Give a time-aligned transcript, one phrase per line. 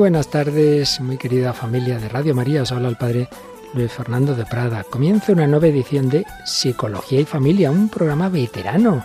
[0.00, 2.62] buenas tardes, muy querida familia de Radio María.
[2.62, 3.28] Os habla el Padre
[3.74, 4.82] Luis Fernando de Prada.
[4.82, 9.04] Comienza una nueva edición de Psicología y Familia, un programa veterano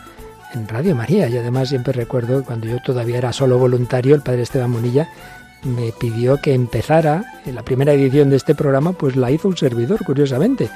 [0.54, 1.28] en Radio María.
[1.28, 5.10] Y además siempre recuerdo cuando yo todavía era solo voluntario, el Padre Esteban Munilla
[5.64, 9.58] me pidió que empezara en la primera edición de este programa, pues la hizo un
[9.58, 10.70] servidor, curiosamente.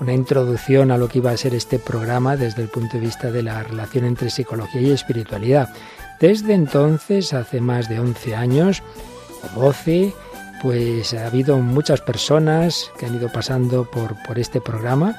[0.00, 3.32] Una introducción a lo que iba a ser este programa desde el punto de vista
[3.32, 5.68] de la relación entre psicología y espiritualidad.
[6.20, 8.84] Desde entonces, hace más de 11 años,
[9.54, 10.12] 12,
[10.62, 15.16] pues ha habido muchas personas que han ido pasando por, por este programa.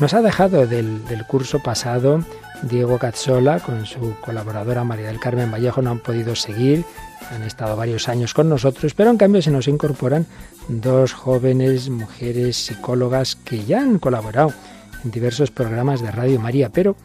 [0.00, 2.24] Nos ha dejado del, del curso pasado
[2.62, 6.84] Diego Cazzola con su colaboradora María del Carmen Vallejo, no han podido seguir,
[7.30, 10.26] han estado varios años con nosotros, pero en cambio se nos incorporan
[10.68, 14.52] dos jóvenes mujeres psicólogas que ya han colaborado
[15.04, 16.96] en diversos programas de Radio María, pero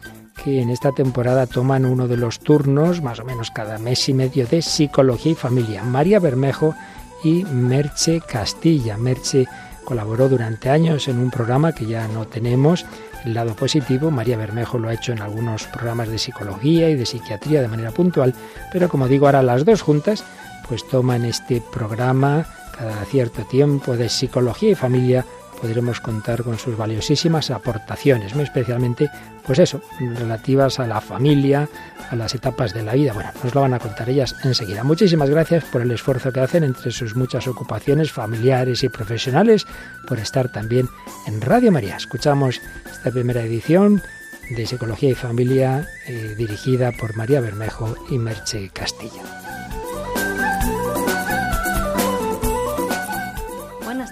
[0.42, 4.14] que en esta temporada toman uno de los turnos, más o menos cada mes y
[4.14, 5.82] medio, de Psicología y Familia.
[5.82, 6.74] María Bermejo
[7.22, 8.96] y Merche Castilla.
[8.96, 9.46] Merche
[9.84, 12.84] colaboró durante años en un programa que ya no tenemos,
[13.24, 14.10] el lado positivo.
[14.10, 17.90] María Bermejo lo ha hecho en algunos programas de psicología y de psiquiatría de manera
[17.90, 18.34] puntual,
[18.72, 20.24] pero como digo, ahora las dos juntas
[20.68, 22.46] pues toman este programa
[22.76, 25.24] cada cierto tiempo de psicología y familia
[25.64, 29.10] podremos contar con sus valiosísimas aportaciones, muy especialmente,
[29.46, 31.70] pues eso, relativas a la familia,
[32.10, 33.14] a las etapas de la vida.
[33.14, 34.84] Bueno, nos lo van a contar ellas enseguida.
[34.84, 39.66] Muchísimas gracias por el esfuerzo que hacen entre sus muchas ocupaciones familiares y profesionales,
[40.06, 40.86] por estar también
[41.26, 41.96] en Radio María.
[41.96, 42.60] Escuchamos
[42.92, 44.02] esta primera edición
[44.50, 49.22] de Psicología y Familia eh, dirigida por María Bermejo y Merche Castilla.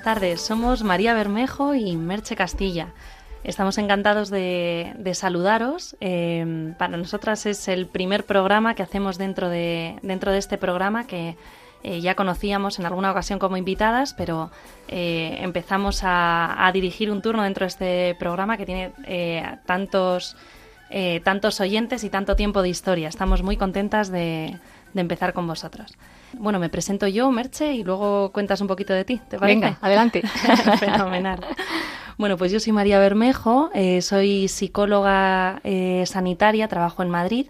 [0.02, 2.88] Buenas tardes, somos María Bermejo y Merche Castilla.
[3.44, 5.96] Estamos encantados de, saludaros.
[6.00, 11.06] Eh, para nosotras es el primer programa que hacemos dentro de, dentro de este programa
[11.06, 11.36] que
[11.84, 14.50] eh, ya conocíamos en alguna ocasión como invitadas, pero
[14.88, 20.36] eh, empezamos a, dirigir un turno dentro de este programa que tiene tantos,
[21.22, 23.08] tantos oyentes y tanto tiempo de historia.
[23.08, 24.58] Estamos muy contentas de,
[24.94, 25.96] de empezar con vosotros.
[26.38, 29.60] Bueno, me presento yo, Merche, y luego cuentas un poquito de ti, ¿te parece?
[29.60, 30.22] Venga, adelante.
[30.78, 31.40] Fenomenal.
[32.18, 37.46] Bueno, pues yo soy María Bermejo, eh, soy psicóloga eh, sanitaria, trabajo en Madrid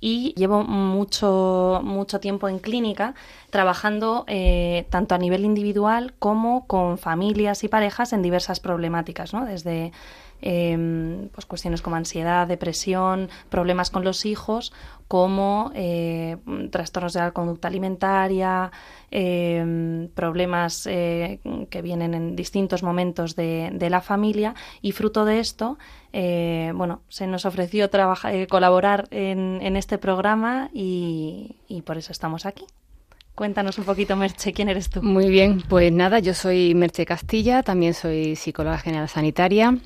[0.00, 3.14] y llevo mucho, mucho tiempo en clínica
[3.50, 9.44] trabajando eh, tanto a nivel individual como con familias y parejas en diversas problemáticas, ¿no?
[9.44, 9.92] Desde
[10.48, 14.72] Em, pues cuestiones como ansiedad, depresión, problemas con los hijos,
[15.08, 16.36] como eh,
[16.70, 18.70] trastornos de la conducta alimentaria,
[19.10, 25.78] em, problemas eh, que vienen en distintos momentos de, la familia y fruto de esto,
[26.12, 27.90] eh, bueno, se nos ofreció
[28.48, 32.66] colaborar en, este programa y por eso estamos aquí.
[33.34, 35.02] Cuéntanos un poquito, Merche, ¿quién eres tú?
[35.02, 39.76] Muy bien, pues nada, yo soy Merche Castilla, también soy psicóloga general sanitaria,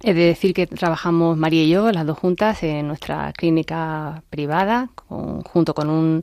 [0.00, 4.90] He de decir que trabajamos María y yo, las dos juntas, en nuestra clínica privada,
[5.08, 6.22] junto con un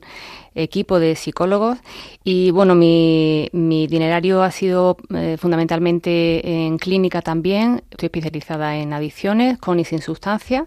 [0.54, 1.78] equipo de psicólogos.
[2.24, 7.82] Y bueno, mi, mi itinerario ha sido eh, fundamentalmente en clínica también.
[7.90, 10.66] Estoy especializada en adicciones, con y sin sustancia.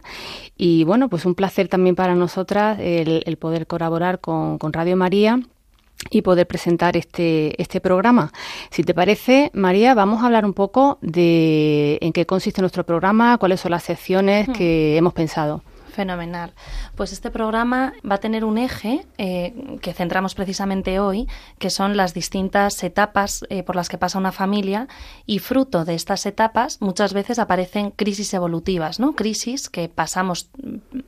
[0.55, 4.95] Y bueno, pues un placer también para nosotras el, el poder colaborar con, con Radio
[4.95, 5.39] María
[6.09, 8.31] y poder presentar este, este programa.
[8.71, 13.37] Si te parece, María, vamos a hablar un poco de en qué consiste nuestro programa,
[13.37, 14.53] cuáles son las secciones hmm.
[14.53, 15.61] que hemos pensado.
[15.89, 16.53] Fenomenal.
[16.95, 21.27] Pues este programa va a tener un eje eh, que centramos precisamente hoy,
[21.57, 24.87] que son las distintas etapas eh, por las que pasa una familia
[25.25, 29.15] y fruto de estas etapas muchas veces aparecen crisis evolutivas, ¿no?
[29.15, 30.49] Crisis que pasamos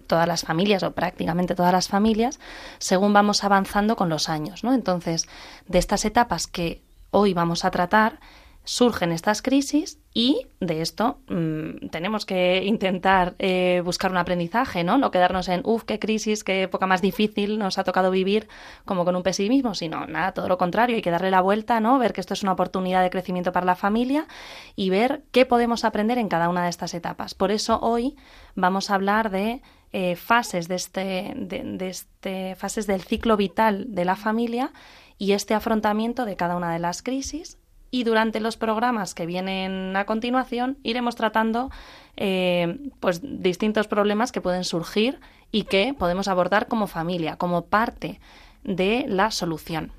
[0.08, 2.40] todas las familias o prácticamente todas las familias
[2.80, 4.74] según vamos avanzando con los años, ¿no?
[4.74, 5.28] Entonces,
[5.68, 6.82] de estas etapas que
[7.12, 8.20] hoy vamos a tratar,
[8.64, 14.98] surgen estas crisis y de esto mm, tenemos que intentar eh, buscar un aprendizaje, ¿no?
[14.98, 18.48] No quedarnos en, uff, qué crisis, qué época más difícil nos ha tocado vivir
[18.86, 21.98] como con un pesimismo, sino nada, todo lo contrario, hay que darle la vuelta, ¿no?
[21.98, 24.28] Ver que esto es una oportunidad de crecimiento para la familia
[24.76, 27.34] y ver qué podemos aprender en cada una de estas etapas.
[27.34, 28.16] Por eso hoy
[28.56, 29.62] vamos a hablar de
[29.92, 34.72] eh, fases de este, de este, fases del ciclo vital de la familia
[35.18, 37.58] y este afrontamiento de cada una de las crisis
[37.92, 41.70] y durante los programas que vienen a continuación iremos tratando
[42.18, 45.20] eh, pues distintos problemas que pueden surgir
[45.52, 48.20] y que podemos abordar como familia, como parte
[48.64, 49.92] de la solución.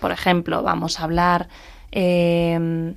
[0.00, 1.48] Por ejemplo, vamos a hablar
[1.92, 2.94] eh,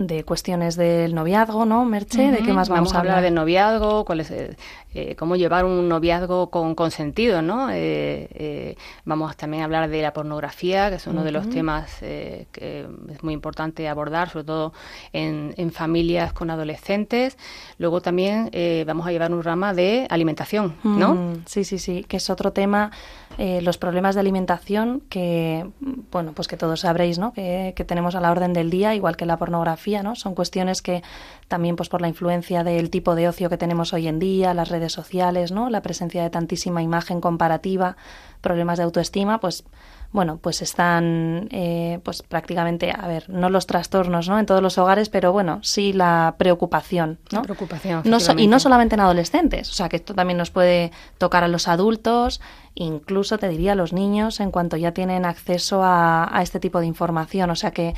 [0.00, 2.30] de cuestiones del noviazgo, ¿no, Merche?
[2.30, 3.22] ¿De qué más vamos, a hablar?
[3.22, 7.70] de noviazgo, cuál es, eh, cómo llevar un noviazgo con consentido, ¿no?
[7.70, 11.98] Eh, eh, vamos también a hablar de la pornografía, que es uno de los temas
[12.00, 14.72] que es muy importante abordar, sobre todo
[15.12, 17.36] en, en familias con adolescentes.
[17.76, 18.50] Luego también
[18.86, 21.34] vamos a llevar un rama de alimentación, ¿no?
[21.44, 22.90] sí, sí, sí, que es otro tema
[23.38, 25.70] eh, los problemas de alimentación que,
[26.10, 27.32] bueno, pues que todos sabréis, ¿no?
[27.32, 30.14] Que, tenemos a la orden del día, igual que la pornografía, ¿no?
[30.14, 31.02] Son cuestiones que
[31.48, 34.68] también, pues por la influencia del tipo de ocio que tenemos hoy en día, las
[34.68, 35.70] redes sociales, ¿no?
[35.70, 37.96] La presencia de tantísima imagen comparativa,
[38.40, 39.64] problemas de autoestima, pues
[40.12, 44.40] bueno, pues están eh, pues prácticamente, a ver, no los trastornos ¿no?
[44.40, 47.18] en todos los hogares, pero bueno, sí la preocupación.
[47.30, 47.42] ¿no?
[47.42, 48.02] preocupación.
[48.36, 51.68] y no solamente en adolescentes, o sea que esto también nos puede tocar a los
[51.68, 52.40] adultos,
[52.84, 56.86] incluso te diría los niños en cuanto ya tienen acceso a, a este tipo de
[56.86, 57.50] información.
[57.50, 57.94] O sea que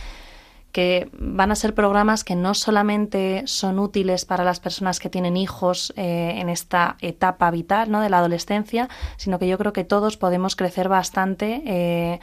[0.72, 5.36] que van a ser programas que no solamente son útiles para las personas que tienen
[5.36, 8.00] hijos eh, en esta etapa vital ¿no?
[8.00, 8.88] de la adolescencia,
[9.18, 11.62] sino que yo creo que todos podemos crecer bastante.
[11.66, 12.20] Eh,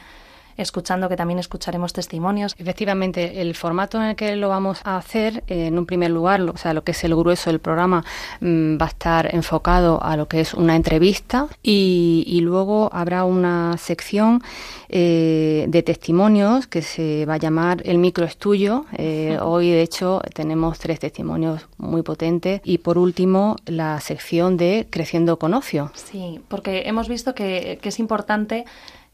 [0.60, 2.54] escuchando que también escucharemos testimonios.
[2.58, 6.40] Efectivamente, el formato en el que lo vamos a hacer, eh, en un primer lugar,
[6.42, 8.04] o sea, lo que es el grueso del programa
[8.40, 13.76] mm, va a estar enfocado a lo que es una entrevista y, luego habrá una
[13.76, 14.42] sección
[14.88, 18.86] eh, de testimonios que se va a llamar El micro es tuyo.
[18.96, 24.86] Eh, hoy, de hecho, tenemos tres testimonios muy potentes y por último la sección de
[24.88, 25.92] Creciendo con Ocio.
[25.94, 28.64] Sí, porque hemos visto que, que es importante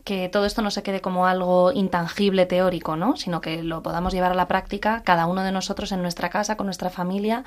[0.07, 3.17] que todo esto no se quede como algo intangible teórico, ¿no?
[3.17, 6.57] sino que lo podamos llevar a la práctica cada uno de nosotros en nuestra casa,
[6.57, 7.43] con nuestra familia,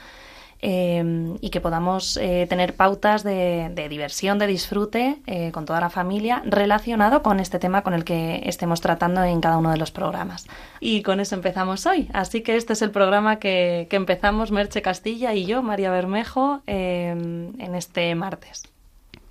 [0.61, 5.89] eh, y que podamos eh, tener pautas de, diversión, de disfrute eh, con toda la
[5.89, 9.91] familia relacionado con este tema con el que estemos tratando en cada uno de los
[9.91, 10.45] programas.
[10.81, 12.09] Y con eso empezamos hoy.
[12.11, 16.61] Así que este es el programa que, que empezamos Merche Castilla y yo, María Bermejo,
[16.67, 18.68] en este martes.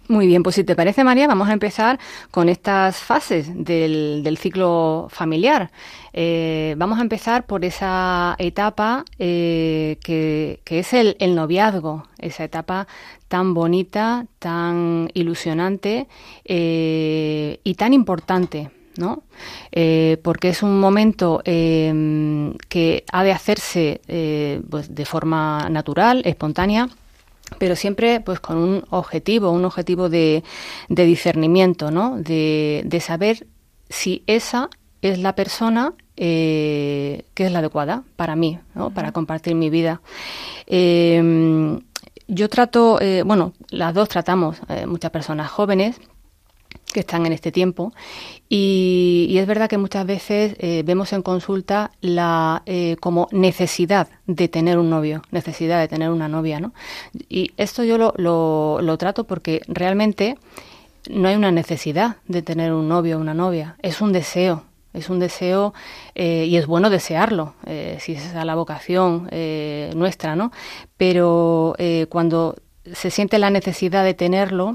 [0.08, 1.99] Muy bien, pues si te parece, María, vamos a empezar
[2.31, 5.70] con estas fases del, ciclo familiar.
[6.14, 12.88] Eh, vamos a empezar por esa etapa eh, que, es el, noviazgo, esa etapa
[13.28, 16.08] tan bonita, tan ilusionante
[16.46, 18.70] eh, y tan importante.
[18.96, 19.22] ¿no?
[20.25, 24.00] porque es un momento que ha de hacerse
[24.69, 26.88] pues de forma natural, espontánea,
[27.58, 30.44] pero siempre pues con un objetivo, un objetivo de,
[30.88, 32.16] de discernimiento, ¿no?
[32.18, 33.46] De, de, saber
[33.88, 34.68] si esa
[35.00, 38.90] es la persona eh, que es la adecuada para mí, ¿no?
[38.90, 40.00] para compartir mi vida.
[40.66, 41.78] Eh,
[42.26, 46.00] yo trato, eh, bueno, las dos tratamos muchas personas jóvenes
[46.93, 47.93] que están en este tiempo.
[48.49, 54.49] Y, es verdad que muchas veces eh, vemos en consulta la eh, como necesidad de
[54.49, 56.73] tener un novio, necesidad de tener una novia, ¿no?
[57.29, 60.37] Y esto yo lo, lo, trato porque realmente
[61.08, 64.64] no hay una necesidad de tener un novio o una novia, es un deseo.
[64.94, 65.75] Es un deseo
[66.14, 67.55] eh, y es bueno desearlo,
[68.00, 69.29] si es esa la vocación
[69.94, 70.50] nuestra, ¿no?
[70.96, 71.76] Pero
[72.08, 72.56] cuando
[72.94, 74.75] se siente la necesidad de tenerlo,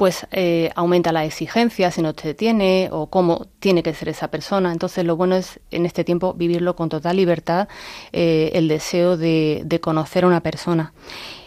[0.00, 4.28] pues eh, aumenta la exigencia si no te tiene o cómo tiene que ser esa
[4.28, 4.72] persona.
[4.72, 7.68] Entonces lo bueno es en este tiempo vivirlo con total libertad,
[8.10, 10.94] eh, el deseo de, conocer a una persona.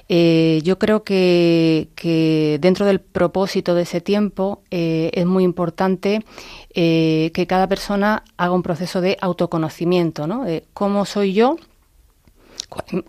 [0.08, 6.24] Eh, yo creo que, dentro del propósito de ese tiempo es muy importante
[6.76, 10.46] que cada persona haga un proceso de autoconocimiento, ¿no?
[10.76, 11.58] ¿Cómo soy yo?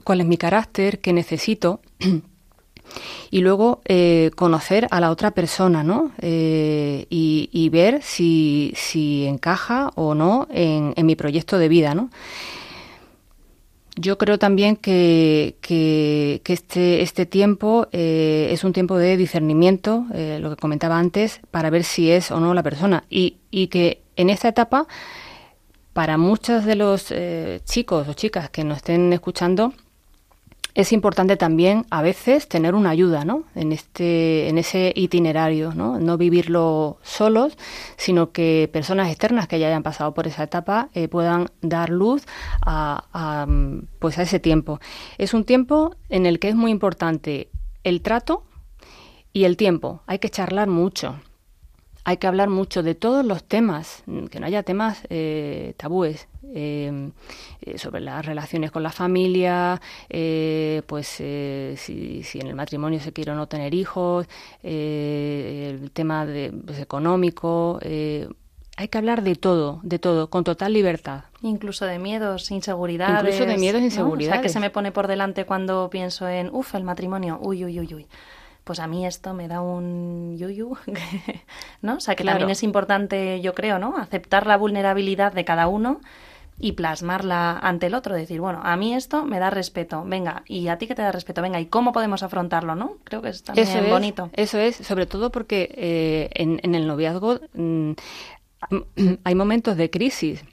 [0.04, 1.00] ¿Cuál es mi carácter?
[1.00, 1.83] ¿Qué necesito?
[3.31, 6.13] y luego eh, conocer a la otra persona, ¿no?
[6.21, 12.11] Eh, y, ver si, si, encaja o no en, mi proyecto de vida, ¿no?
[13.97, 20.05] Yo creo también que, que, este, este tiempo eh, es un tiempo de discernimiento,
[20.41, 23.05] lo que comentaba antes, para ver si es o no la persona.
[23.09, 24.87] Y, y que en esta etapa,
[25.93, 27.13] para muchos de los
[27.65, 29.73] chicos o chicas que nos estén escuchando,
[30.75, 33.45] es importante también a veces tener una ayuda ¿no?
[33.54, 36.00] en, este, en ese itinerario, ¿no?
[36.00, 37.57] no vivirlo solos,
[37.97, 42.26] sino que personas externas que ya hayan pasado por esa etapa eh, puedan dar luz
[42.62, 43.47] a,
[44.00, 44.81] pues a ese tiempo.
[45.16, 47.49] Es un tiempo en el que es muy importante
[47.85, 48.45] el trato
[49.33, 50.02] y el tiempo.
[50.07, 51.16] Hay que charlar mucho
[52.04, 56.28] hay que hablar mucho de todos los temas, que no haya temas eh, tabúes.
[56.55, 57.11] Eh,
[57.63, 59.81] eh, sobre las relaciones con la familia,
[60.87, 64.27] pues si, si, en el matrimonio se quiere o no tener hijos,
[64.63, 67.79] el tema de, pues, económico,
[68.77, 71.25] hay que hablar de todo, de todo, con total libertad.
[71.43, 73.21] Incluso de miedos, inseguridades.
[73.21, 74.33] Incluso de miedos, inseguridades.
[74.33, 77.65] O sea, que se me pone por delante cuando pienso en, uff, el matrimonio, uy,
[77.65, 78.07] uy, uy, uy.
[78.65, 80.77] Pues a mí esto me da un yuyu,
[81.83, 81.97] ¿no?
[81.97, 83.97] O sea, que también es importante, yo creo, ¿no?
[83.97, 86.01] Aceptar la vulnerabilidad de cada uno
[86.58, 90.68] y plasmarla ante el otro, decir, bueno, a mí esto me da respeto, venga, y
[90.68, 92.99] a ti que te da respeto, venga, ¿y cómo podemos afrontarlo, no?
[93.04, 94.30] Creo que es también eso bonito.
[94.34, 97.92] eso es, sobre todo porque eh, en, el noviazgo mm,
[99.25, 100.44] hay momentos de crisis.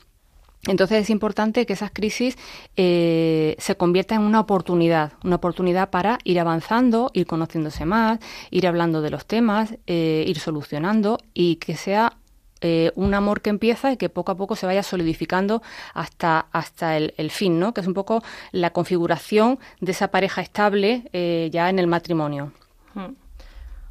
[0.67, 2.37] Entonces es importante que esas crisis
[2.75, 8.19] eh, se conviertan en una oportunidad, una oportunidad para ir avanzando, ir conociéndose más,
[8.51, 12.13] ir hablando de los temas, eh, ir solucionando y que sea
[12.61, 15.61] eh, un amor que empieza y que poco a poco se vaya solidificando
[15.93, 17.73] hasta, hasta el, fin, ¿no?
[17.73, 22.51] que es un poco la configuración de esa pareja estable eh, ya en el matrimonio.
[22.93, 23.15] Hmm.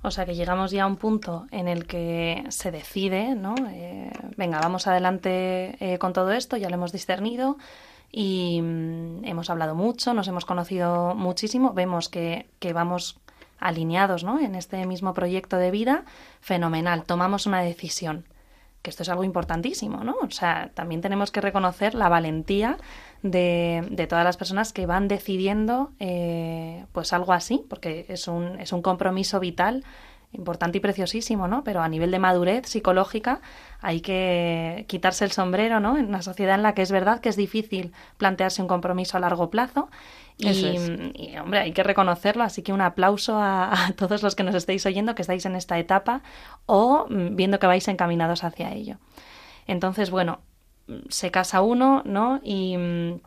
[0.02, 3.54] O sea que llegamos ya a un punto en el que se decide, ¿no?
[3.68, 7.58] Eh, venga, vamos adelante con todo esto, ya lo hemos discernido
[8.10, 13.18] y mm, hemos hablado mucho, nos hemos conocido muchísimo, vemos que, que vamos
[13.58, 14.40] alineados ¿no?
[14.40, 16.04] en este mismo proyecto de vida,
[16.40, 18.24] fenomenal, tomamos una decisión
[18.82, 20.16] que esto es algo importantísimo, ¿no?
[20.22, 22.78] O sea, también tenemos que reconocer la valentía
[23.22, 28.58] de, de todas las personas que van decidiendo eh, pues algo así, porque es un,
[28.58, 29.84] es un compromiso vital
[30.32, 31.64] importante y preciosísimo, ¿no?
[31.64, 33.40] Pero a nivel de madurez psicológica
[33.80, 35.98] hay que quitarse el sombrero, ¿no?
[35.98, 39.20] En una sociedad en la que es verdad que es difícil plantearse un compromiso a
[39.20, 39.90] largo plazo
[40.40, 44.86] y, hombre, hay que reconocerlo, así que un aplauso a, todos los que nos estéis
[44.86, 46.22] oyendo, que estáis en esta etapa
[46.66, 48.98] o mm, viendo que vais encaminados hacia ello.
[49.66, 50.40] Entonces, bueno,
[51.08, 52.40] se casa uno, ¿no?
[52.42, 53.20] Y, mm,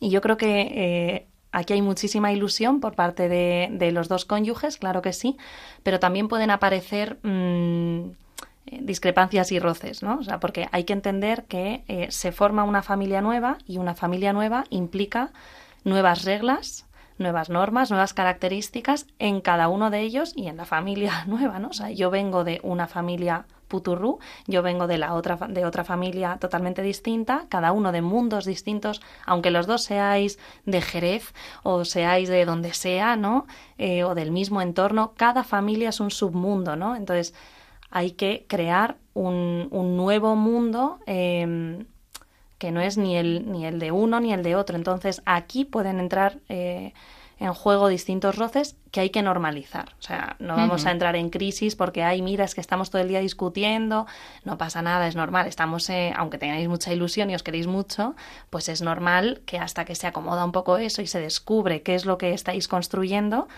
[0.00, 5.02] yo creo que eh, aquí hay muchísima ilusión por parte de, los dos cónyuges, claro
[5.02, 5.36] que sí,
[5.82, 7.18] pero también pueden aparecer...
[7.22, 8.10] Mm,
[8.68, 10.18] eh, discrepancias y roces, ¿no?
[10.18, 13.94] O sea, porque hay que entender que eh, se forma una familia nueva y una
[13.94, 15.30] familia nueva implica
[15.86, 16.84] nuevas reglas,
[17.16, 21.68] nuevas normas, nuevas características en cada uno de ellos y en la familia nueva, ¿no?
[21.68, 25.84] O sea, yo vengo de una familia puturru, yo vengo de la otra de otra
[25.84, 31.84] familia totalmente distinta, cada uno de mundos distintos, aunque los dos seáis de Jerez o
[31.84, 33.46] seáis de donde sea, ¿no?
[33.78, 36.96] Eh, o del mismo entorno, cada familia es un submundo, ¿no?
[36.96, 37.32] Entonces
[37.90, 41.86] hay que crear un, un nuevo mundo eh,
[42.58, 44.76] que no es ni el, ni el de uno ni el de otro.
[44.76, 46.92] Entonces aquí pueden entrar eh,
[47.38, 49.94] en juego distintos roces que hay que normalizar.
[49.98, 53.02] O sea, no vamos a entrar en crisis porque, ay, mira, es que estamos todo
[53.02, 54.06] el día discutiendo,
[54.44, 55.46] no pasa nada, es normal.
[55.46, 58.14] Estamos, eh, aunque tengáis mucha ilusión y os queréis mucho,
[58.48, 61.94] pues es normal que hasta que se acomoda un poco eso y se descubre qué
[61.94, 63.48] es lo que estáis construyendo,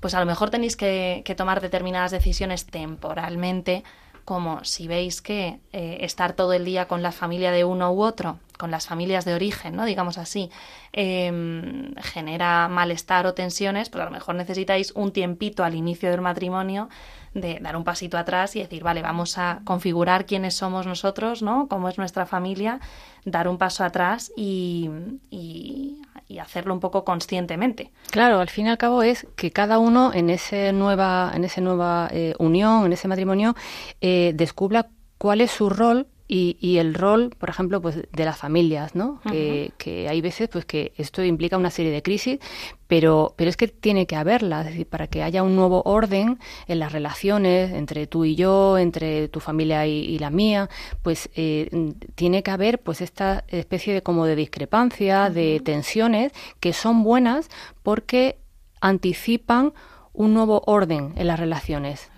[0.00, 3.84] pues a lo mejor tenéis que, que tomar determinadas decisiones temporalmente
[4.24, 8.02] como si veis que eh, estar todo el día con la familia de uno u
[8.02, 9.84] otro, con las familias de origen, ¿no?
[9.84, 10.50] digamos así,
[10.92, 16.20] em, genera malestar o tensiones, pues a lo mejor necesitáis un tiempito al inicio del
[16.20, 16.88] matrimonio
[17.34, 21.66] de dar un pasito atrás y decir, vale, vamos a configurar quiénes somos nosotros, ¿no?
[21.66, 22.78] Cómo es nuestra familia,
[23.24, 24.90] dar un paso atrás y,
[25.30, 26.02] y,
[26.38, 27.92] hacerlo un poco conscientemente.
[28.10, 31.60] Claro, al fin y al cabo es que cada uno en ese nueva, en esa
[31.60, 33.54] nueva eh, unión, en ese matrimonio,
[34.00, 38.94] eh, descubra cuál es su rol y, el rol, por ejemplo, pues de las familias,
[38.94, 39.20] ¿no?
[39.30, 42.38] que, hay veces pues que esto implica una serie de crisis,
[42.86, 46.38] pero, pero es que tiene que haberla, es decir, para que haya un nuevo orden
[46.68, 50.70] en las relaciones entre tú y yo, entre tu familia y, la mía,
[51.02, 51.68] pues eh,
[52.14, 57.50] tiene que haber pues esta especie de como de discrepancia, de tensiones que son buenas
[57.82, 58.38] porque
[58.80, 59.72] anticipan
[60.12, 62.10] un nuevo orden en las relaciones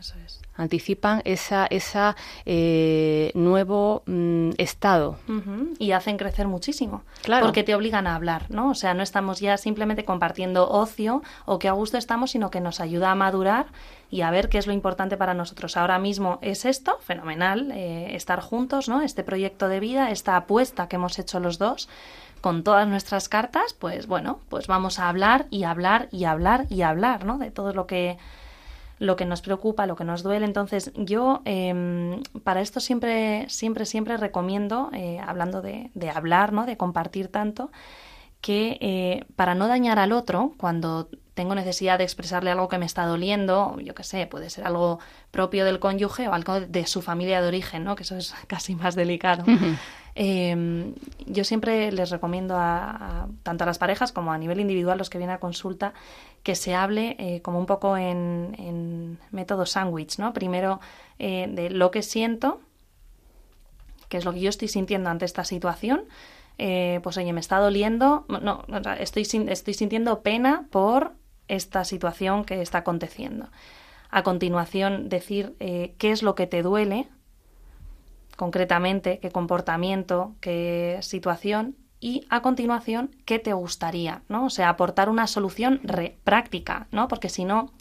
[0.56, 5.18] anticipan esa, esa eh, nuevo mm, estado.
[5.78, 7.02] Y hacen crecer muchísimo.
[7.22, 7.46] Claro.
[7.46, 8.70] Porque te obligan a hablar, ¿no?
[8.70, 12.60] O sea, no estamos ya simplemente compartiendo ocio o que a gusto estamos, sino que
[12.60, 13.66] nos ayuda a madurar
[14.10, 15.76] y a ver qué es lo importante para nosotros.
[15.76, 19.02] Ahora mismo es esto, fenomenal, eh, estar juntos, ¿no?
[19.02, 21.88] Este proyecto de vida, esta apuesta que hemos hecho los dos
[22.40, 26.82] con todas nuestras cartas, pues bueno, pues vamos a hablar y hablar y hablar y
[26.82, 27.38] hablar, ¿no?
[27.38, 28.18] De todo lo que
[28.98, 30.46] lo que nos preocupa, lo que nos duele.
[30.46, 36.66] Entonces, yo em, para esto siempre, siempre, siempre recomiendo, eh, hablando de, de, hablar, ¿no?
[36.66, 37.70] de compartir tanto,
[38.40, 42.86] que eh, para no dañar al otro, cuando tengo necesidad de expresarle algo que me
[42.86, 47.02] está doliendo, yo qué sé, puede ser algo propio del cónyuge o algo de su
[47.02, 47.96] familia de origen, ¿no?
[47.96, 49.44] que eso es casi más delicado.
[50.16, 50.94] Em,
[51.26, 55.18] yo siempre les recomiendo a, tanto a las parejas como a nivel individual, los que
[55.18, 55.92] vienen a consulta,
[56.42, 60.32] que se hable eh, como un poco en, método sándwich, ¿no?
[60.32, 60.80] Primero
[61.18, 62.60] eh, de lo que siento
[64.08, 66.04] qué es lo que yo estoy sintiendo ante esta situación.
[66.58, 68.64] Eh, pues oye, me está doliendo, no,
[69.00, 71.14] estoy, estoy sintiendo pena por
[71.48, 73.48] esta situación que está aconteciendo.
[74.10, 77.08] A continuación, decir qué es lo que te duele,
[78.36, 84.44] concretamente, qué comportamiento, qué situación, y a continuación, qué te gustaría, ¿no?
[84.44, 85.80] O sea, aportar una solución
[86.22, 87.08] práctica, ¿no?
[87.08, 87.72] Porque si no,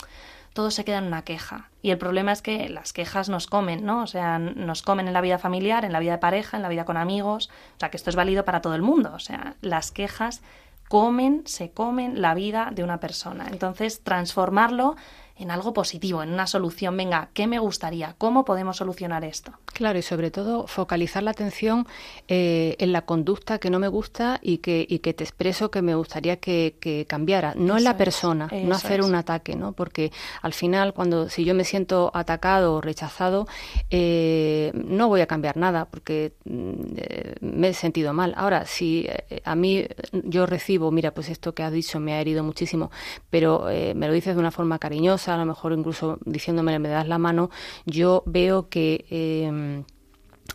[0.54, 1.70] todo se queda en una queja.
[1.82, 4.02] Y el problema es que las quejas nos comen, ¿no?
[4.02, 6.70] O sea, nos comen en la vida familiar, en la vida de pareja, en la
[6.70, 7.50] vida con amigos.
[7.76, 9.12] O sea, que esto es válido para todo el mundo.
[9.14, 10.42] O sea, las quejas
[10.88, 13.48] comen, se comen la vida de una persona.
[13.52, 14.96] Entonces, transformarlo
[15.38, 16.96] en algo positivo, en una solución.
[16.96, 18.16] Venga, ¿qué me gustaría?
[18.18, 19.52] ¿Cómo podemos solucionar esto?
[19.66, 21.88] Claro, y sobre todo focalizar la atención
[22.28, 25.82] eh, en la conducta que no me gusta y que, y que te expreso que
[25.82, 29.74] me gustaría que, cambiara, no en la persona, no hacer un ataque, ¿no?
[29.74, 30.12] Porque
[30.42, 33.48] al final, cuando si yo me siento atacado o rechazado,
[33.90, 38.34] eh, no voy a cambiar nada porque mm, eh, me he sentido mal.
[38.38, 39.08] Ahora, si
[39.44, 42.92] a mí yo recibo, mira, pues esto que has dicho me ha herido muchísimo,
[43.30, 47.08] pero me lo dices de una forma cariñosa, a lo mejor incluso diciéndome me das
[47.08, 47.50] la mano,
[47.86, 49.84] yo veo que eh,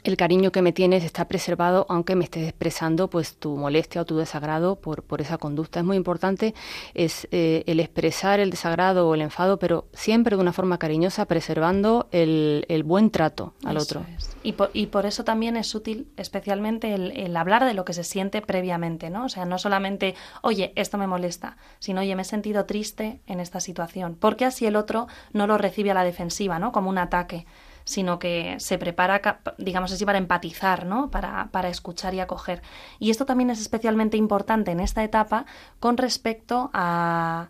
[0.04, 4.04] el cariño que me tienes está preservado aunque me estés expresando pues tu molestia o
[4.04, 5.80] tu desagrado por, por esa conducta.
[5.80, 6.54] Es muy importante
[6.94, 11.26] es eh, el expresar el desagrado o el enfado, pero siempre de una forma cariñosa,
[11.26, 14.04] preservando el, el buen trato al otro.
[14.42, 17.92] Y, por, y por eso también es útil especialmente el, el, hablar de lo que
[17.92, 19.24] se siente previamente, ¿no?
[19.24, 23.40] O sea, no solamente, oye, esto me molesta, sino, oye, me he sentido triste en
[23.40, 26.72] esta situación, porque así el otro no lo recibe a la defensiva, ¿no?
[26.72, 27.46] Como un ataque
[27.88, 31.10] sino que se prepara, digamos así, para empatizar, ¿no?
[31.10, 32.62] Para, para escuchar y acoger.
[32.98, 35.46] Y esto también es especialmente importante en esta etapa
[35.80, 37.48] con respecto a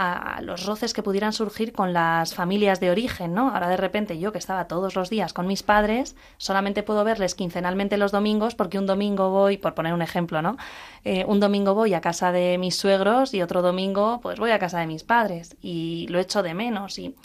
[0.00, 3.50] a los roces que pudieran surgir con las familias de origen, ¿no?
[3.50, 7.34] Ahora de repente yo que estaba todos los días con mis padres, solamente puedo verles
[7.34, 10.56] quincenalmente los domingos porque un domingo voy, por poner un ejemplo, ¿no?
[11.02, 14.60] Eh, un domingo voy a casa de mis suegros y otro domingo pues voy a
[14.60, 17.16] casa de mis padres y lo echo de menos y,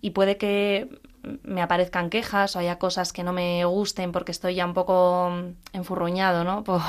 [0.00, 0.88] y puede que
[1.42, 5.32] me aparezcan quejas o haya cosas que no me gusten porque estoy ya un poco
[5.72, 6.64] enfurruñado, ¿no?
[6.64, 6.80] Por,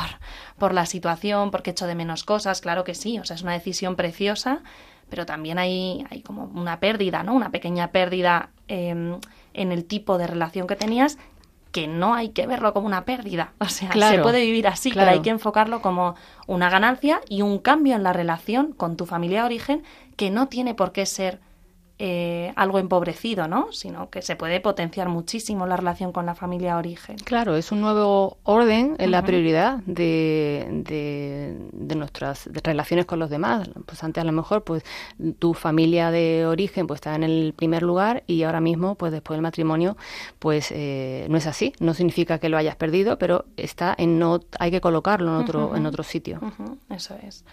[0.57, 3.53] por la situación, porque echo de menos cosas, claro que sí, o sea, es una
[3.53, 4.61] decisión preciosa,
[5.09, 7.33] pero también hay, hay como una pérdida, ¿no?
[7.33, 9.19] Una pequeña pérdida em,
[9.53, 11.17] en el tipo de relación que tenías
[11.71, 13.51] que no hay que verlo como una pérdida.
[13.59, 16.15] O sea, se puede vivir así, pero hay que enfocarlo como
[16.47, 19.83] una ganancia y un cambio en la relación con tu familia de origen
[20.15, 21.41] que no tiene por qué ser
[21.97, 23.71] eh, algo empobrecido, ¿no?
[23.71, 27.15] Sino que se puede potenciar muchísimo la relación con la familia origen.
[27.17, 33.69] Claro, es un nuevo orden en la prioridad de, de, nuestras relaciones con los demás.
[33.85, 34.83] Pues antes a lo mejor, pues
[35.39, 39.37] tu familia de origen pues está en el primer lugar y ahora mismo, pues después
[39.37, 39.95] del matrimonio,
[40.39, 41.71] pues eh, no es así.
[41.79, 45.75] No significa que lo hayas perdido, pero está en no, hay que colocarlo en otro,
[45.77, 46.41] en otro sitio.
[46.89, 47.45] Eso es.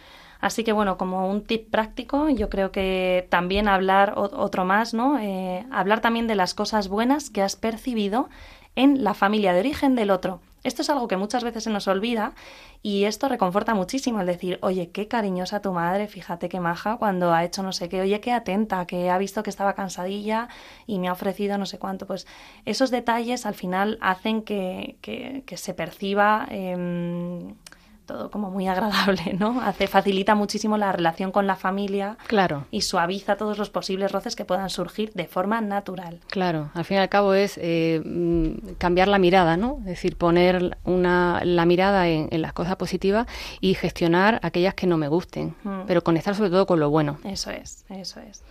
[0.43, 5.19] Así que bueno, como un tip práctico, yo creo que también hablar otro más, ¿no?
[5.21, 8.29] Eh, hablar también de las cosas buenas que has percibido
[8.75, 10.41] en la familia de origen del otro.
[10.65, 12.35] Esto es algo que muchas veces se nos olvida
[12.83, 17.33] y esto reconforta muchísimo el decir, oye, qué cariñosa tu madre, fíjate qué maja cuando
[17.33, 20.49] ha hecho no sé qué, oye, qué atenta, que ha visto que estaba cansadilla
[20.89, 22.09] y me ha ofrecido no sé cuánto.
[22.09, 22.27] Pues
[22.65, 26.47] esos detalles al final hacen que, que, se perciba.
[26.51, 27.55] Em,
[28.13, 29.61] todo como muy agradable, ¿no?
[29.61, 32.17] Hace, facilita muchísimo la relación con la familia.
[32.27, 32.67] Claro.
[32.71, 36.21] Y suaviza todos los posibles roces que puedan surgir de forma natural.
[36.29, 39.79] Claro, al fin y al cabo es eh, mm, cambiar la mirada, ¿no?
[39.81, 43.27] Es decir, poner una, la mirada en, las cosas positivas
[43.61, 45.83] y gestionar aquellas que no me gusten, mm.
[45.87, 47.19] pero conectar sobre todo con lo bueno.
[47.25, 48.43] Eso es, eso es.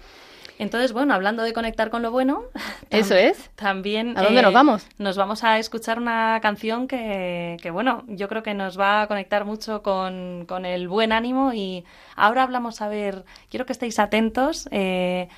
[0.61, 2.43] Entonces, bueno, hablando de conectar con lo bueno,
[2.91, 3.49] eso es.
[3.55, 4.15] También.
[4.15, 4.87] ¿A dónde nos eh, vamos?
[4.99, 9.07] Nos vamos a escuchar una canción que, que, bueno, yo creo que nos va a
[9.07, 11.83] conectar mucho con, con, el buen ánimo y
[12.15, 14.69] ahora hablamos a ver, quiero que estéis atentos.
[14.69, 15.29] Eh,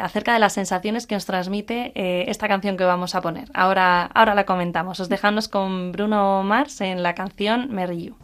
[0.00, 3.50] acerca de las sensaciones que nos transmite eh, esta canción que vamos a poner.
[3.52, 4.98] Ahora, ahora la comentamos.
[5.00, 8.14] Os dejamos con Bruno Mars en la canción Merry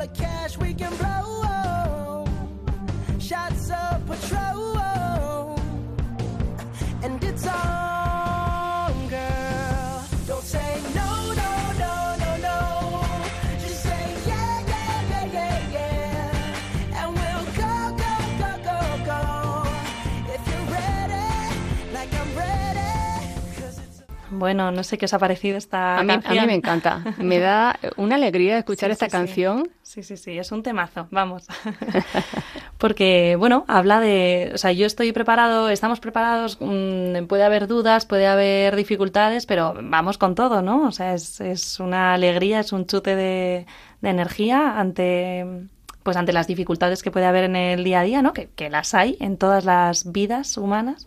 [0.00, 2.26] The cash we can blow.
[3.18, 3.99] Shots up.
[24.40, 26.38] Bueno, no sé qué os ha parecido esta a mí, canción.
[26.38, 27.04] A mí me encanta.
[27.18, 29.68] Me da una alegría escuchar esta canción.
[29.82, 30.02] Sí.
[30.02, 31.46] sí, sí, es un temazo, vamos.
[32.78, 38.06] Porque, bueno, habla de, o sea, yo estoy preparado, estamos preparados, mm, puede haber dudas,
[38.06, 40.86] puede haber dificultades, pero vamos con todo, ¿no?
[40.86, 43.66] O sea, es, es una alegría, es un chute de,
[44.00, 45.68] de energía ante
[46.02, 48.32] pues ante las dificultades que puede haber en el día a día, ¿no?
[48.32, 51.06] Que, que las hay en todas las vidas humanas.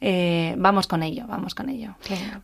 [0.00, 1.94] Eh, vamos con ello, vamos con ello.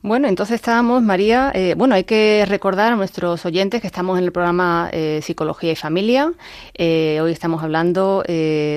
[0.03, 4.25] Bueno, entonces estábamos, María, eh, bueno, hay que recordar a nuestros oyentes que estamos en
[4.25, 6.33] el programa eh, Psicología y Familia.
[6.75, 8.25] Eh, hoy estamos hablando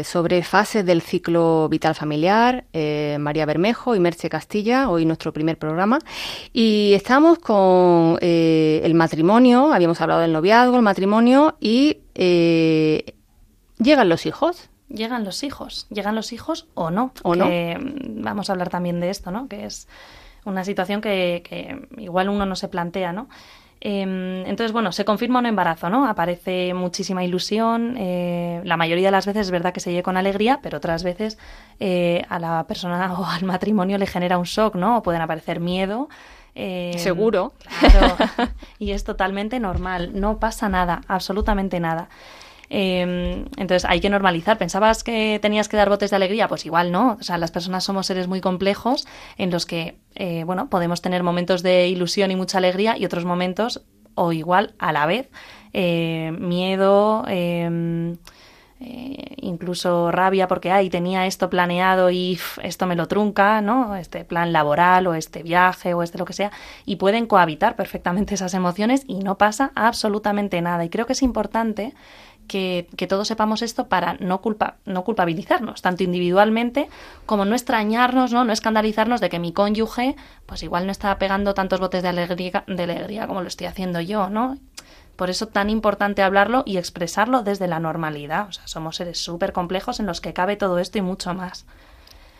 [0.03, 2.65] sobre fases del ciclo vital familiar.
[3.19, 5.99] María Bermejo y Merche Castilla, hoy nuestro primer programa.
[6.53, 11.97] Y estamos con el matrimonio, habíamos hablado del noviazgo, el matrimonio y
[13.79, 17.11] llegan los hijos llegan los hijos, llegan los hijos o no.
[17.23, 17.45] O no.
[17.45, 19.47] Mm, vamos a hablar también de esto, ¿no?
[19.47, 19.87] Que es
[20.45, 23.27] una situación que, que igual uno no se plantea, ¿no?
[23.79, 26.07] Eh, entonces, bueno, se confirma un embarazo, ¿no?
[26.07, 27.95] Aparece muchísima ilusión.
[27.97, 31.03] Eh, la mayoría de las veces es verdad que se lleve con alegría, pero otras
[31.03, 31.37] veces
[31.79, 34.97] eh, a la persona o al matrimonio le genera un shock, ¿no?
[34.97, 36.09] O pueden aparecer miedo.
[36.55, 37.53] Eh, Seguro.
[37.79, 38.15] Claro.
[38.79, 40.11] y es totalmente normal.
[40.15, 42.09] No pasa nada, absolutamente nada.
[42.69, 44.57] Eh, entonces hay que normalizar.
[44.57, 46.47] ¿Pensabas que tenías que dar botes de alegría?
[46.47, 47.17] Pues igual no.
[47.19, 51.23] O sea, las personas somos seres muy complejos en los que, eh, bueno, podemos tener
[51.23, 53.81] momentos de ilusión y mucha alegría y otros momentos,
[54.15, 55.29] o igual a la vez,
[55.73, 57.25] eh, miedo.
[58.79, 63.95] Eh, incluso rabia porque ay tenía esto planeado y esto me lo trunca, ¿no?
[63.95, 66.51] Este plan laboral o este viaje o este lo que sea
[66.85, 71.23] y pueden cohabitar perfectamente esas emociones y no pasa absolutamente nada y creo que es
[71.23, 71.95] importante
[72.47, 76.89] que, que, todos sepamos esto para no, culpa, no culpabilizarnos, tanto individualmente
[77.25, 78.43] como no extrañarnos, ¿no?
[78.43, 82.63] no escandalizarnos de que mi cónyuge, pues igual no está pegando tantos botes de alegría,
[82.67, 84.57] de alegría como lo estoy haciendo yo, ¿no?
[85.17, 88.47] Por eso tan importante hablarlo y expresarlo desde la normalidad.
[88.49, 91.65] O sea, somos seres súper complejos en los que cabe todo esto y mucho más.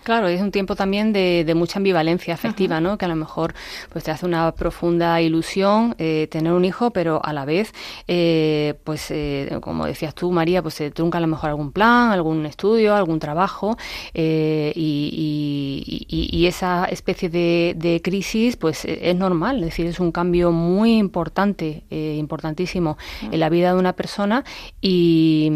[0.08, 2.78] Claro, es un tiempo también de, de mucha ambivalencia afectiva.
[2.80, 2.98] ¿no?
[2.98, 3.54] Que a lo mejor
[3.92, 7.74] pues te hace una profunda ilusión eh, tener un hijo, pero a la vez,
[8.08, 12.12] eh, pues eh, como decías tú, María, pues se trunca a lo mejor algún plan,
[12.12, 13.78] algún estudio, algún trabajo
[14.14, 20.00] y, y, y, y, esa especie de, de, crisis, pues es normal, es decir, es
[20.00, 23.34] un cambio muy importante, importantísimo uh -huh.
[23.34, 24.44] en la vida de una persona
[24.82, 25.50] y,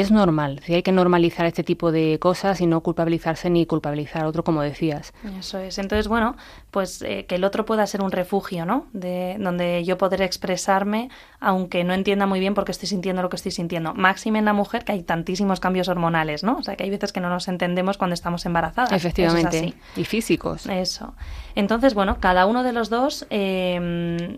[0.00, 3.57] es normal, es decir, hay que normalizar este tipo de cosas y no culpabilizarse ni
[3.66, 5.12] culpabilizar a otro, como decías.
[5.38, 5.78] Eso es.
[5.78, 6.36] Entonces, bueno,
[6.70, 8.86] pues eh, que el otro pueda ser un refugio, ¿no?
[8.92, 13.28] De donde yo poder expresarme, aunque no entienda muy bien por qué estoy sintiendo lo
[13.28, 13.94] que estoy sintiendo.
[13.94, 16.56] Máxime en la mujer, que hay tantísimos cambios hormonales, ¿no?
[16.58, 18.92] O sea, que hay veces que no nos entendemos cuando estamos embarazadas.
[18.92, 19.74] Efectivamente.
[19.96, 20.66] Y físicos.
[20.66, 21.14] Eso.
[21.54, 23.26] Entonces, bueno, cada uno de los dos.
[23.30, 24.36] Eh,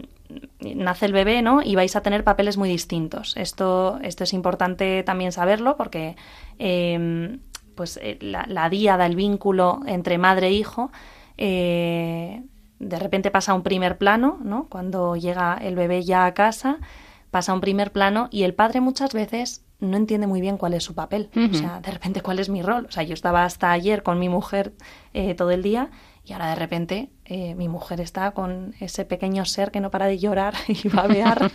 [0.61, 1.63] nace el bebé, ¿no?
[1.63, 3.37] Y vais a tener papeles muy distintos.
[3.37, 6.17] Esto, esto es importante también saberlo porque
[6.59, 7.39] eh,
[7.81, 10.91] pues eh, la, la, diada, el vínculo entre madre e hijo,
[11.39, 12.43] eh,
[12.79, 14.67] de repente pasa a un primer plano, ¿no?
[14.69, 16.77] Cuando llega el bebé ya a casa,
[17.31, 20.75] pasa a un primer plano y el padre muchas veces no entiende muy bien cuál
[20.75, 21.31] es su papel.
[21.35, 21.51] Uh -huh.
[21.53, 22.85] O sea, de repente, ¿cuál es mi rol?
[22.87, 24.75] O sea, yo estaba hasta ayer con mi mujer
[25.15, 25.89] eh, todo el día
[26.27, 30.07] y ahora de repente eh, mi mujer está con ese pequeño ser que no para
[30.07, 31.49] de llorar y babear.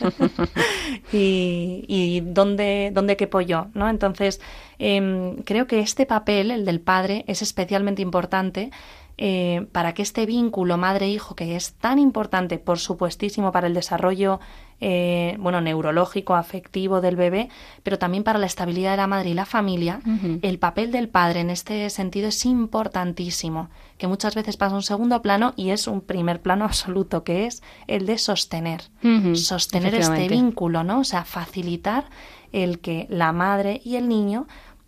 [1.11, 3.89] y, y dónde, dónde quepo yo, ¿no?
[3.89, 4.39] Entonces,
[4.79, 8.71] eh, creo que este papel, el del padre, es especialmente importante
[9.17, 14.39] eh, para que este vínculo madre-hijo, que es tan importante, por supuestísimo, para el desarrollo
[14.82, 17.47] eh, bueno, neurológico, afectivo del bebé,
[17.82, 20.39] pero también para la estabilidad de la madre y la familia, uh -huh.
[20.41, 24.84] el papel del padre en este sentido es importantísimo, que muchas veces pasa a un
[24.84, 29.36] segundo plano y es un primer plano absoluto, que es el de sostener, uh -huh.
[29.36, 30.99] sostener este vínculo, ¿no?
[30.99, 32.04] O sea, facilitar
[32.51, 34.45] el que la madre y el niño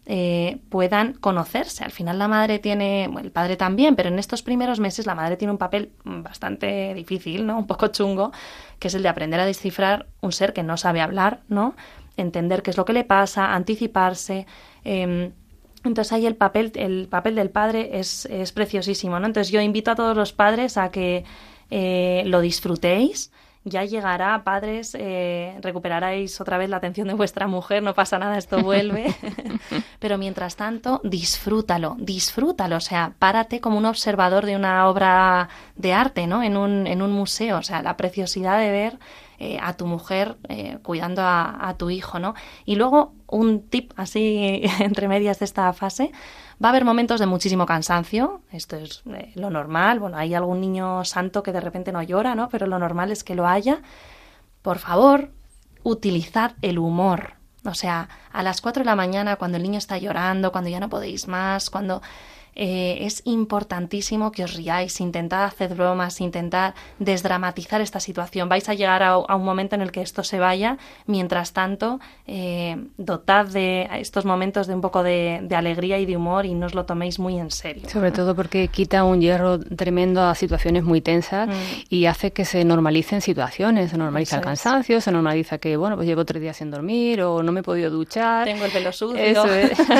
[0.09, 1.83] eh, puedan conocerse.
[1.83, 5.15] Al final la madre tiene, bueno, el padre también, pero en estos primeros meses la
[5.15, 7.57] madre tiene un papel bastante difícil, ¿no?
[7.57, 8.31] Un poco chungo,
[8.79, 11.75] que es el de aprender a descifrar un ser que no sabe hablar, ¿no?
[12.15, 14.47] Entender qué es lo que le pasa, anticiparse.
[14.85, 15.31] Eh,
[15.83, 19.27] entonces ahí el papel, el papel del padre es, es, preciosísimo, ¿no?
[19.27, 21.23] Entonces yo invito a todos los padres a que
[21.69, 23.31] eh, lo disfrutéis,
[23.69, 28.37] ya llegará, padres, eh, recuperaréis otra vez la atención de vuestra mujer, no pasa nada,
[28.37, 29.13] esto vuelve.
[29.99, 35.93] Pero mientras tanto, disfrútalo, disfrútalo, o sea, párate como un observador de una obra de
[35.93, 36.43] arte, ¿no?
[36.43, 38.99] En un, en un museo, o sea, la preciosidad de ver
[39.39, 42.33] eh, a tu mujer eh, cuidando a, tu hijo, ¿no?
[42.65, 46.11] Y luego un tip así entre medias de esta fase,
[46.63, 50.59] va a haber momentos de muchísimo cansancio, esto es eh, lo normal, bueno, hay algún
[50.59, 52.49] niño santo que de repente no llora, ¿no?
[52.49, 53.81] Pero lo normal es que lo haya.
[54.63, 55.31] Por favor,
[55.83, 57.33] utilizad el humor.
[57.63, 60.79] O sea, a las 4 de la mañana, cuando el niño está llorando, cuando ya
[60.79, 62.01] no podéis más, cuando
[62.59, 68.49] eh, es importantísimo que os riáis, intentad hacer bromas, intentad desdramatizar esta situación.
[68.49, 72.75] Vais a llegar a, un momento en el que esto se vaya, mientras tanto, eh,
[72.97, 76.73] dotad de estos momentos de un poco de, alegría y de humor y no os
[76.73, 77.87] lo toméis muy en serio.
[77.89, 81.51] Sobre todo porque quita un hierro tremendo a situaciones muy tensas mm.
[81.89, 86.07] y hace que se normalicen situaciones, se normaliza el cansancio, se normaliza que, bueno, pues
[86.07, 88.45] llevo tres días sin dormir o no me he podido duchar.
[88.45, 89.17] Tengo el pelo sucio.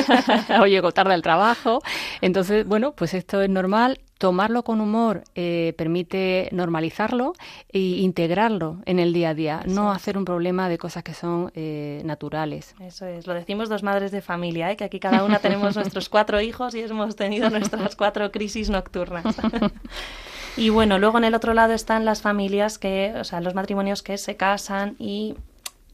[0.60, 1.80] o llego tarde al trabajo.
[2.20, 4.00] Entonces, entonces, bueno, pues esto es normal.
[4.16, 7.34] Tomarlo con humor eh, permite normalizarlo
[7.68, 11.52] e integrarlo en el día a día, no hacer un problema de cosas que son
[11.54, 12.74] eh, naturales.
[12.80, 14.76] Eso es, lo decimos dos madres de familia, ¿eh?
[14.76, 19.36] que aquí cada una tenemos nuestros cuatro hijos y hemos tenido nuestras cuatro crisis nocturnas.
[20.56, 24.02] y bueno, luego en el otro lado están las familias que, o sea, los matrimonios
[24.02, 25.36] que se casan y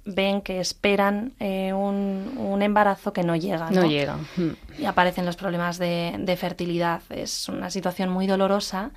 [0.05, 3.71] ven que esperan eh, un, embarazo que no llega.
[3.71, 4.17] No, llega.
[4.37, 4.51] Hmm.
[4.79, 7.03] Y aparecen los problemas de, fertilidad.
[7.11, 8.91] Es una situación muy dolorosa.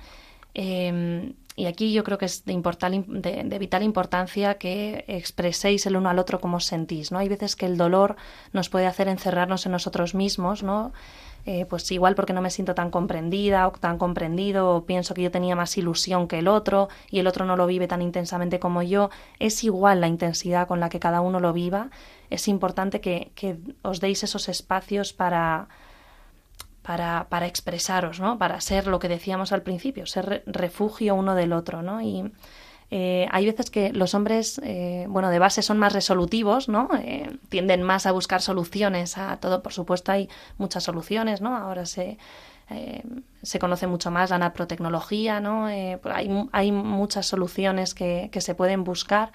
[0.54, 6.08] Em, y aquí yo creo que es de, de, vital importancia que expreséis el uno
[6.08, 7.10] al otro cómo os sentís.
[7.10, 7.18] ¿no?
[7.18, 8.16] Hay veces que el dolor
[8.52, 10.92] nos puede hacer encerrarnos en nosotros mismos, ¿no?
[11.50, 15.22] Eh, pues igual porque no me siento tan comprendida o tan comprendido o pienso que
[15.22, 18.58] yo tenía más ilusión que el otro y el otro no lo vive tan intensamente
[18.58, 19.08] como yo,
[19.38, 21.88] es igual la intensidad con la que cada uno lo viva,
[22.28, 23.32] es importante que,
[23.80, 25.68] os deis esos espacios para,
[26.82, 28.36] para, para, expresaros, ¿no?
[28.36, 32.02] Para ser lo que decíamos al principio, ser refugio uno del otro, ¿no?
[32.02, 32.30] Y
[32.90, 36.88] eh, hay veces que los hombres, eh, bueno, de base son más resolutivos, ¿no?
[36.98, 39.62] Eh, tienden más a buscar soluciones a todo.
[39.62, 41.54] Por supuesto, hay muchas soluciones, ¿no?
[41.54, 42.16] Ahora se,
[43.42, 45.66] se conoce mucho más la naprotecnología, ¿no?
[45.66, 45.98] hay,
[46.52, 49.32] hay muchas soluciones que, que se pueden buscar.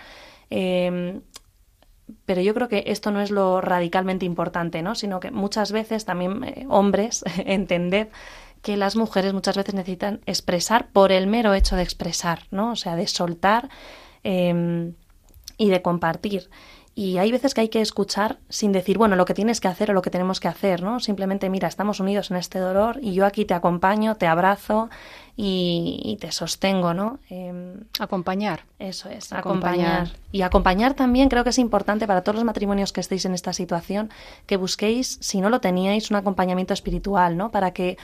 [0.49, 4.93] pero yo creo que esto no es lo radicalmente importante, ¿no?
[4.93, 8.09] Sino que muchas veces también hombres, entended
[8.63, 12.71] que las mujeres muchas veces necesitan expresar por el mero hecho de expresar, ¿no?
[12.71, 13.69] O sea, de soltar
[14.23, 14.93] em,
[15.57, 16.49] y de compartir.
[16.95, 19.91] Y hay veces que hay que escuchar sin decir, bueno, lo que tienes que hacer
[19.91, 20.99] o lo que tenemos que hacer, ¿no?
[21.01, 24.89] Simplemente, mira, estamos unidos en este dolor y yo aquí te acompaño, te abrazo
[25.35, 27.19] y, te sostengo, ¿no?
[27.29, 28.63] Em, acompañar.
[28.79, 30.11] Eso es, acompañar.
[30.31, 33.51] Y acompañar también creo que es importante para todos los matrimonios que estéis en esta
[33.51, 34.09] situación,
[34.45, 37.49] que busquéis, si no lo teníais, un acompañamiento espiritual, ¿no?
[37.49, 37.97] Para que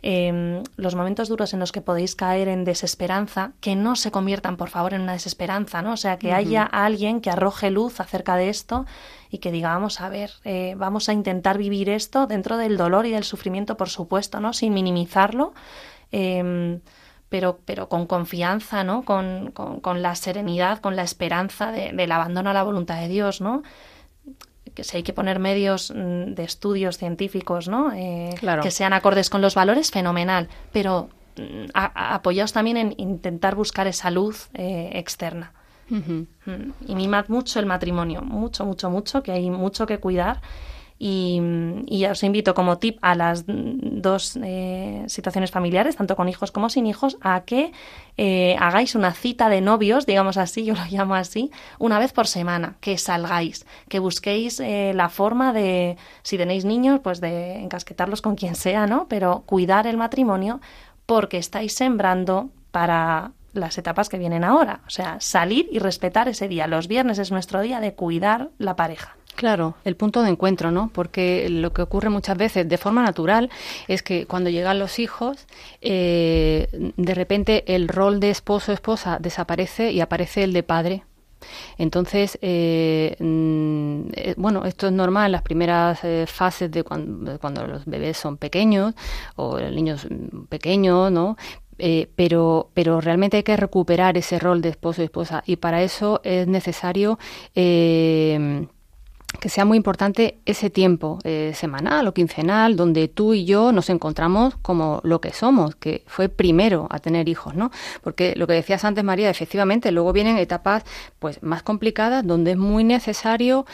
[0.00, 4.56] Em, los momentos duros en los que podéis caer en desesperanza, que no se conviertan,
[4.56, 5.92] por favor, en una desesperanza, ¿no?
[5.92, 8.86] O sea, que haya alguien que arroje luz acerca de esto
[9.28, 13.06] y que diga, vamos a ver, eh, vamos a intentar vivir esto dentro del dolor
[13.06, 14.52] y del sufrimiento, por supuesto, ¿no?
[14.52, 15.52] Sin minimizarlo.
[16.12, 16.80] Em,
[17.28, 19.02] pero, pero con confianza, ¿no?
[19.02, 23.62] Con, con, la serenidad, con la esperanza del abandono a la voluntad de Dios, ¿no?
[24.78, 27.90] Que si hay que poner medios mm, de estudios científicos, ¿no?
[27.92, 30.46] Eh, que sean acordes con los valores, fenomenal.
[30.72, 35.52] Pero mm, apoyaos también en intentar buscar esa luz eh, externa.
[35.88, 36.22] Mm,
[36.86, 40.42] y mimad mucho el matrimonio, mucho, mucho, mucho, que hay mucho que cuidar
[41.00, 46.68] y, os invito como tip a las dos eh, situaciones familiares, tanto con hijos como
[46.68, 47.72] sin hijos, a que
[48.16, 52.26] eh, hagáis una cita de novios, digamos así, yo lo llamo así, una vez por
[52.26, 58.20] semana, que salgáis, que busquéis eh, la forma de, si tenéis niños, pues de encasquetarlos
[58.20, 59.06] con quien sea, ¿no?
[59.08, 60.60] Pero cuidar el matrimonio
[61.06, 64.80] porque estáis sembrando para las etapas que vienen ahora.
[64.86, 66.66] O sea, salir y respetar ese día.
[66.66, 69.16] Los viernes es nuestro día de cuidar la pareja.
[69.38, 70.90] Claro, el punto de encuentro, ¿no?
[70.92, 73.50] Porque lo que ocurre muchas veces de forma natural
[73.86, 75.46] es que cuando llegan los hijos,
[75.80, 81.04] eh, de repente el rol de esposo o esposa desaparece y aparece el de padre.
[81.76, 87.84] Entonces, eh, mm, eh, bueno, esto es normal en las primeras fases de cuando, los
[87.84, 88.94] bebés son pequeños
[89.36, 90.04] o los niños
[90.48, 91.36] pequeños, ¿no?
[92.16, 96.48] pero, pero realmente hay que recuperar ese rol de esposo esposa y para eso es
[96.48, 97.20] necesario
[99.40, 103.90] que sea muy importante ese tiempo eh, semanal o quincenal donde tú y yo nos
[103.90, 107.70] encontramos como lo que somos, que fue primero a tener hijos, ¿no?
[108.02, 110.84] Porque lo que decías antes, María, efectivamente, luego vienen etapas
[111.18, 113.66] pues más complicadas donde es muy necesario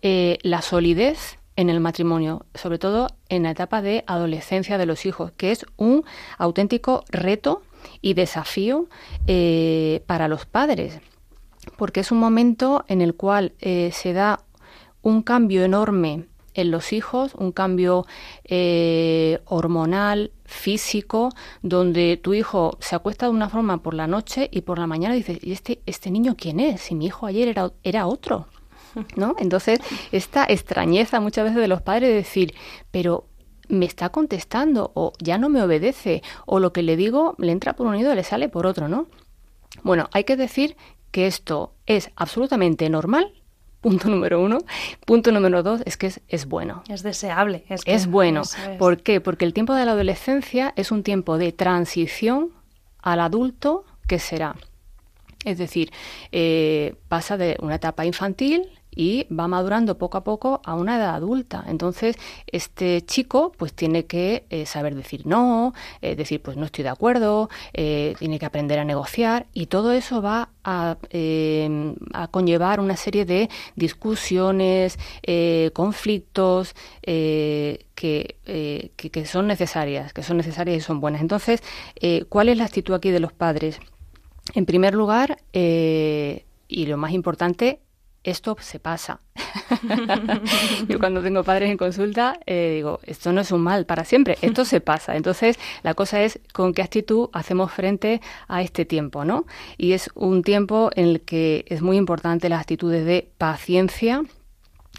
[0.00, 5.04] eh, la solidez en el matrimonio, sobre todo en la etapa de adolescencia de los
[5.04, 6.04] hijos, que es un
[6.38, 7.62] auténtico reto
[8.00, 8.88] y desafío
[9.26, 11.00] eh, para los padres
[11.76, 14.40] porque es un momento en el cual se da
[15.02, 18.06] un cambio enorme en los hijos, un cambio
[18.44, 21.30] eh, hormonal, físico,
[21.62, 25.14] donde tu hijo se acuesta de una forma por la noche y por la mañana
[25.14, 26.82] dices, ¿y este, este niño quién es?
[26.82, 28.46] Si mi hijo ayer era, era otro.
[29.16, 29.34] ¿No?
[29.38, 29.80] Entonces,
[30.12, 32.54] esta extrañeza muchas veces de los padres de decir,
[32.90, 33.26] pero
[33.68, 37.74] me está contestando o ya no me obedece o lo que le digo le entra
[37.74, 39.06] por un oído y le sale por otro, ¿no?
[39.82, 40.76] Bueno, hay que decir
[41.10, 43.41] que esto es absolutamente normal
[43.82, 44.58] punto número uno.
[45.04, 46.82] Punto número dos es que es, bueno.
[46.88, 47.64] Es deseable.
[47.68, 48.42] Es, es bueno.
[48.78, 49.20] ¿Por qué?
[49.20, 52.50] Porque el tiempo de la adolescencia es un tiempo de transición
[53.02, 54.56] al adulto que será.
[55.44, 55.90] Es decir,
[56.30, 61.14] eh, pasa de una etapa infantil y va madurando poco a poco a una edad
[61.14, 61.64] adulta.
[61.66, 66.84] Entonces, este chico pues tiene que eh, saber decir no, eh, decir pues no estoy
[66.84, 70.96] de acuerdo, eh, tiene que aprender a negociar y todo eso va a,
[72.12, 74.98] a conllevar una serie de discusiones,
[75.72, 81.20] conflictos que, que, son necesarias, que son necesarias y son buenas.
[81.20, 81.62] Entonces,
[82.28, 83.80] ¿cuál es la actitud aquí de los padres?
[84.54, 87.80] En primer lugar, y lo más importante,
[88.24, 89.20] esto se pasa.
[90.88, 94.36] Yo cuando tengo padres en consulta eh, digo, esto no es un mal para siempre,
[94.42, 95.16] esto se pasa.
[95.16, 99.46] Entonces, la cosa es con qué actitud hacemos frente a este tiempo, ¿no?
[99.76, 104.22] Y es un tiempo en el que es muy importante las actitudes de paciencia,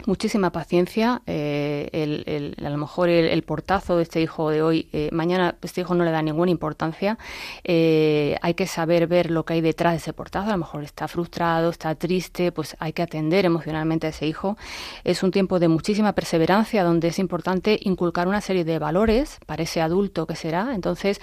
[0.06, 1.22] muchísima paciencia.
[1.26, 5.82] Eh, el, a lo mejor el, portazo de este hijo de hoy, eh, mañana este
[5.82, 7.18] hijo no le da ninguna importancia.
[7.62, 10.48] Eh, hay que saber ver lo que hay detrás de ese portazo.
[10.48, 14.56] A lo mejor está frustrado, está triste, pues hay que atender emocionalmente a ese hijo.
[15.04, 19.62] Es un tiempo de muchísima perseverancia donde es importante inculcar una serie de valores para
[19.62, 20.74] ese adulto que será.
[20.74, 21.20] Entonces,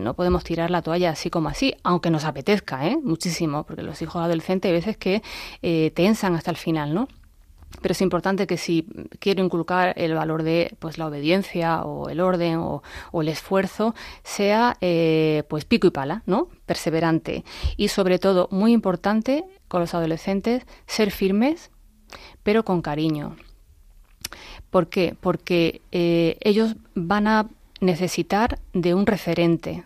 [0.00, 4.22] no podemos tirar la toalla así como así, aunque nos apetezca, muchísimo, porque los hijos
[4.22, 5.22] adolescentes hay veces que
[5.94, 7.08] tensan hasta el final, ¿no?
[7.80, 8.86] Pero es importante que si
[9.18, 12.82] quiero inculcar el valor de pues la obediencia o el orden o,
[13.20, 17.44] el esfuerzo sea eh, pues pico y pala no perseverante.
[17.76, 21.70] Y sobre todo muy importante con los adolescentes ser firmes
[22.42, 23.36] pero con cariño.
[24.70, 25.16] ¿por qué?
[25.20, 27.48] porque eh, ellos van a
[27.80, 29.84] necesitar de un referente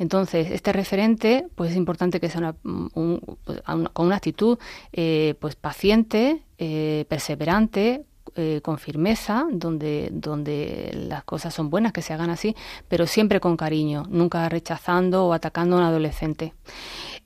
[0.00, 3.60] entonces, este referente, pues es importante que sea pues,
[3.92, 4.58] con una actitud
[4.94, 12.00] eh, pues paciente, eh, perseverante, eh, con firmeza, donde, donde las cosas son buenas, que
[12.00, 12.56] se hagan así,
[12.88, 16.54] pero siempre con cariño, nunca rechazando o atacando a un adolescente.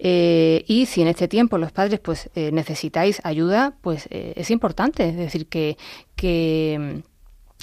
[0.01, 5.47] y si en este tiempo los padres pues necesitáis ayuda, pues es importante, es decir,
[5.47, 5.77] que,
[6.17, 7.05] que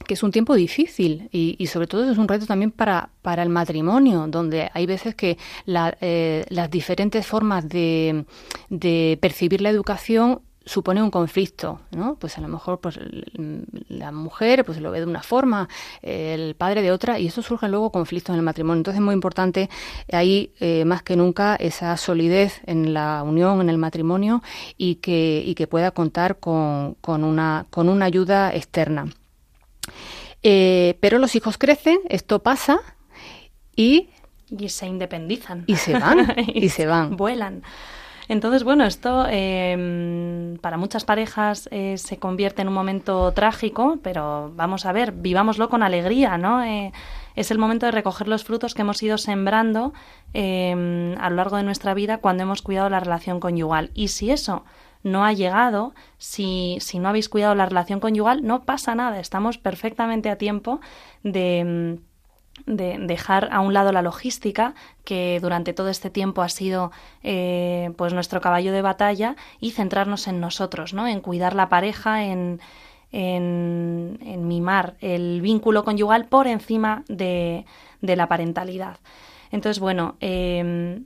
[0.04, 3.50] que es un tiempo difícil y, sobre todo es un reto también para, para el
[3.50, 5.38] matrimonio, donde hay veces que
[5.68, 8.26] eh, las diferentes formas de,
[8.70, 12.16] de percibir la educación supone un conflicto, ¿no?
[12.16, 13.00] Pues a lo mejor pues
[13.88, 15.68] la mujer pues lo ve de una forma,
[16.02, 18.80] el padre de otra y eso surge luego conflictos en el matrimonio.
[18.80, 19.70] Entonces es muy importante
[20.12, 24.44] ahí eh, más que nunca esa solidez en la unión, en el matrimonio
[24.78, 29.08] y que, y que pueda contar con, con, una, con una ayuda externa.
[30.44, 32.80] Eh, pero los hijos crecen, esto pasa
[33.76, 34.10] y...
[34.50, 35.64] Y se independizan.
[35.68, 37.16] Y se van, y, se van.
[37.16, 37.64] Vuelan.
[38.28, 44.52] Entonces, bueno, esto em, para muchas parejas eh, se convierte en un momento trágico, pero
[44.56, 46.64] vamos a ver, vivámoslo con alegría, ¿no?
[46.64, 46.92] Eh,
[47.36, 49.94] es el momento de recoger los frutos que hemos ido sembrando
[50.34, 53.92] em, a lo largo de nuestra vida cuando hemos cuidado la relación conyugal.
[53.94, 54.64] Y si eso
[55.04, 59.58] no ha llegado, si, si no habéis cuidado la relación conyugal, no pasa nada, estamos
[59.58, 60.80] perfectamente a tiempo
[61.24, 62.00] de
[62.66, 66.92] de dejar a un lado la logística, que durante todo este tiempo ha sido
[67.24, 71.08] eh, pues nuestro caballo de batalla, y centrarnos en nosotros, ¿no?
[71.08, 72.60] en cuidar la pareja, en,
[73.12, 77.66] en, en mimar el vínculo conyugal por encima de,
[78.02, 78.98] de la parentalidad.
[79.52, 81.02] Entonces, bueno, eh,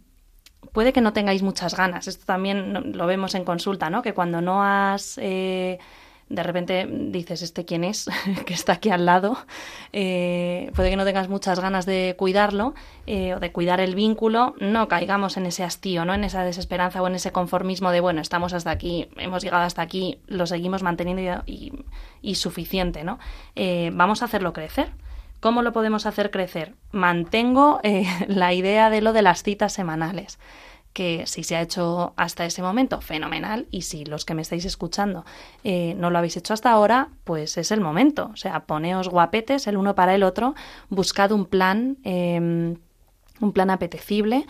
[0.72, 2.08] puede que no tengáis muchas ganas.
[2.08, 4.02] Esto también lo vemos en consulta, ¿no?
[4.02, 5.18] Que cuando no has...
[5.22, 5.80] Eh,
[6.28, 8.08] de repente dices, ¿este quién es?
[8.46, 9.38] que está aquí al lado.
[9.94, 12.74] Eh, puede que no tengas muchas ganas de cuidarlo
[13.06, 14.56] eh, o de cuidar el vínculo.
[14.60, 16.16] No caigamos en ese hastío, ¿no?
[16.16, 19.84] En esa desesperanza o en ese conformismo de, bueno, estamos hasta aquí, hemos llegado hasta
[19.84, 21.72] aquí, lo seguimos manteniendo y,
[22.24, 23.20] y suficiente, ¿no?
[23.94, 24.92] vamos a hacerlo crecer.
[25.46, 26.74] ¿Cómo lo podemos hacer crecer?
[26.92, 27.80] Mantengo
[28.28, 30.40] la idea de lo de las citas semanales
[30.92, 34.66] que si se ha hecho hasta ese momento, fenomenal, y si los que me estáis
[34.66, 35.24] escuchando
[35.64, 38.32] eh, no lo habéis hecho hasta ahora, pues es el momento.
[38.34, 40.56] O sea, poneos guapetes el uno para el otro,
[40.90, 42.78] buscad un plan, em,
[43.40, 44.48] un plan apetecible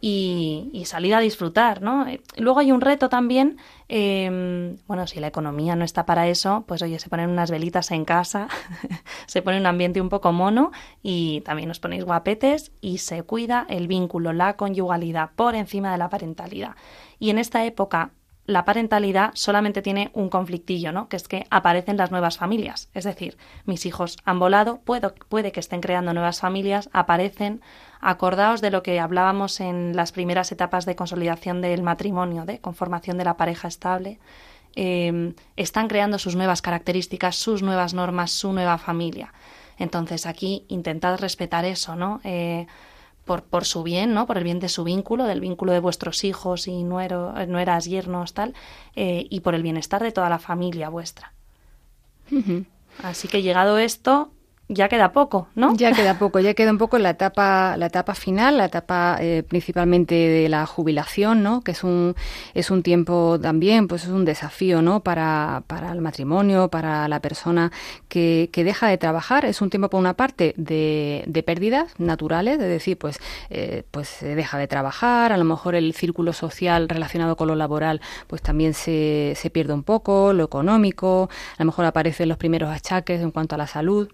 [0.00, 2.06] y, salir a disfrutar, ¿no?
[2.36, 6.82] Luego hay un reto también, em, bueno, si la economía no está para eso, pues
[6.82, 8.48] oye, se ponen unas velitas en casa,
[9.26, 10.70] se pone un ambiente un poco mono
[11.02, 15.98] y también os ponéis guapetes y se cuida el vínculo, la conyugalidad por encima de
[15.98, 16.76] la parentalidad.
[17.18, 18.12] Y en esta época
[18.48, 21.10] la parentalidad solamente tiene un conflictillo, ¿no?
[21.10, 22.88] Que es que aparecen las nuevas familias.
[22.94, 23.36] Es decir,
[23.66, 27.60] mis hijos han volado, puede que estén creando nuevas familias, aparecen.
[28.00, 33.18] Acordaos de lo que hablábamos en las primeras etapas de consolidación del matrimonio, de conformación
[33.18, 34.18] de la pareja estable.
[34.74, 39.34] Em, están creando sus nuevas características, sus nuevas normas, su nueva familia.
[39.76, 42.22] Entonces aquí intentad respetar eso, ¿no?
[42.24, 42.66] Eh,
[43.28, 44.26] por, por su bien, ¿no?
[44.26, 48.34] Por el bien de su vínculo, del vínculo de vuestros hijos y nuero, nueras, yernos,
[48.34, 48.54] tal,
[48.96, 51.34] eh, y por el bienestar de toda la familia vuestra.
[53.04, 54.32] Así que llegado esto,
[54.68, 55.74] ya queda poco, ¿no?
[55.74, 59.42] Ya queda poco, ya queda un poco la etapa, la etapa final, la etapa eh,
[59.42, 61.62] principalmente de la jubilación, ¿no?
[61.62, 62.14] Que es un,
[62.52, 65.00] es un tiempo también, pues es un desafío, ¿no?
[65.00, 67.72] Para, para el matrimonio, para la persona
[68.08, 69.46] que, que deja de trabajar.
[69.46, 74.08] Es un tiempo, por una parte, de, de pérdidas naturales, es decir, pues, eh, pues
[74.08, 78.42] se deja de trabajar, a lo mejor el círculo social relacionado con lo laboral, pues
[78.42, 83.22] también se, se pierde un poco, lo económico, a lo mejor aparecen los primeros achaques
[83.22, 84.10] en cuanto a la salud.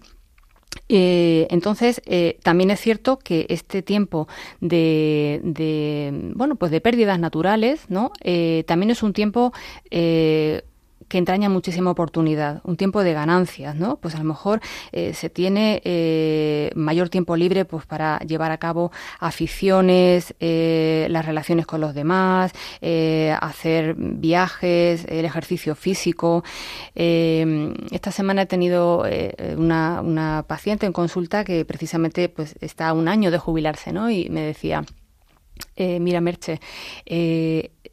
[0.89, 4.27] Eh, entonces, eh, también es cierto que este tiempo
[4.59, 8.11] de, de, bueno, pues de pérdidas naturales, ¿no?
[8.21, 9.53] Eh, también es un tiempo
[11.07, 13.97] que entraña muchísima oportunidad, un tiempo de ganancias, ¿no?
[13.97, 18.57] Pues a lo mejor eh, se tiene eh, mayor tiempo libre pues para llevar a
[18.57, 22.53] cabo aficiones, eh, las relaciones con los demás,
[23.41, 26.43] hacer viajes, el ejercicio físico.
[26.95, 29.05] esta semana he tenido
[29.57, 34.09] una, una paciente en consulta que precisamente pues está a un año de jubilarse, ¿no?
[34.09, 34.83] Y me decía,
[35.77, 36.59] mira Merche,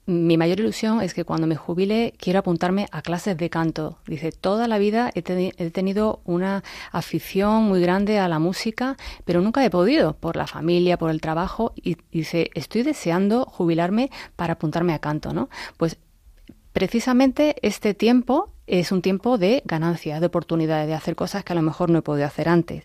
[0.07, 3.99] mi mayor ilusión es que cuando me jubile quiero apuntarme a clases de canto.
[4.07, 9.65] Dice, toda la vida he, tenido una afición muy grande a la música, pero nunca
[9.65, 14.93] he podido, por la familia, por el trabajo, y dice, estoy deseando jubilarme para apuntarme
[14.93, 15.49] a canto, ¿no?
[15.77, 15.99] Pues
[16.73, 21.57] precisamente este tiempo es un tiempo de ganancia, de oportunidades, de hacer cosas que a
[21.57, 22.85] lo mejor no he podido hacer antes.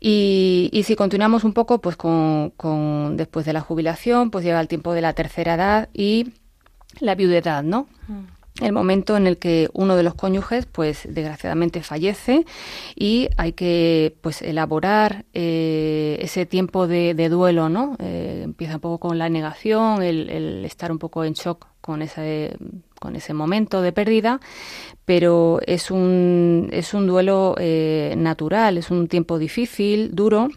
[0.00, 4.60] Y, y si continuamos un poco, pues con, con, después de la jubilación, pues llega
[4.60, 6.32] el tiempo de la tercera edad y
[7.00, 7.88] la viudedad, ¿no?
[8.06, 8.64] Mm.
[8.64, 12.44] el momento en el que uno de los cónyuges, pues desgraciadamente fallece
[12.96, 17.96] y hay que, pues, elaborar eh, ese tiempo de, duelo, ¿no?
[17.98, 22.02] Eh, empieza un poco con la negación, el, el, estar un poco en shock con
[22.02, 22.56] ese
[22.98, 24.40] con ese momento de pérdida,
[25.04, 30.48] pero es un, es un duelo eh, natural, es un tiempo difícil, duro,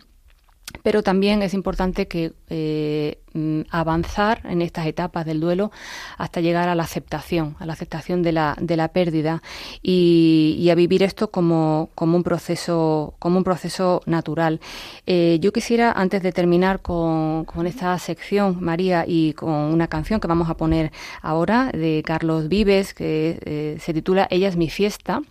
[0.83, 5.71] pero también es importante que eh, mm, avanzar en estas etapas del duelo
[6.17, 9.41] hasta llegar a la aceptación, a la aceptación de la, de la pérdida
[9.81, 14.61] y, a vivir esto como, como, un proceso, como un proceso natural.
[15.05, 20.19] Eh, yo quisiera, antes de terminar con, con, esta sección, María, y con una canción
[20.21, 20.91] que vamos a poner
[21.21, 25.21] ahora de Carlos Vives, que eh, se titula Ella es mi fiesta,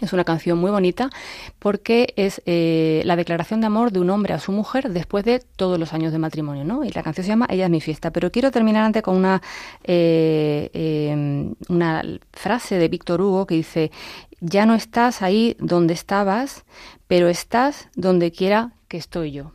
[0.00, 1.10] es una canción muy bonita
[1.58, 5.40] porque es eh, la declaración de amor de un hombre a su mujer después de
[5.56, 6.84] todos los años de matrimonio, ¿no?
[6.84, 8.10] Y la canción se llama Ella es mi fiesta.
[8.12, 9.42] Pero quiero terminar antes con una,
[9.84, 13.90] eh, em, una frase de Víctor Hugo que dice,
[14.40, 16.64] ya no estás ahí donde estabas,
[17.06, 19.52] pero estás donde quiera que estoy yo.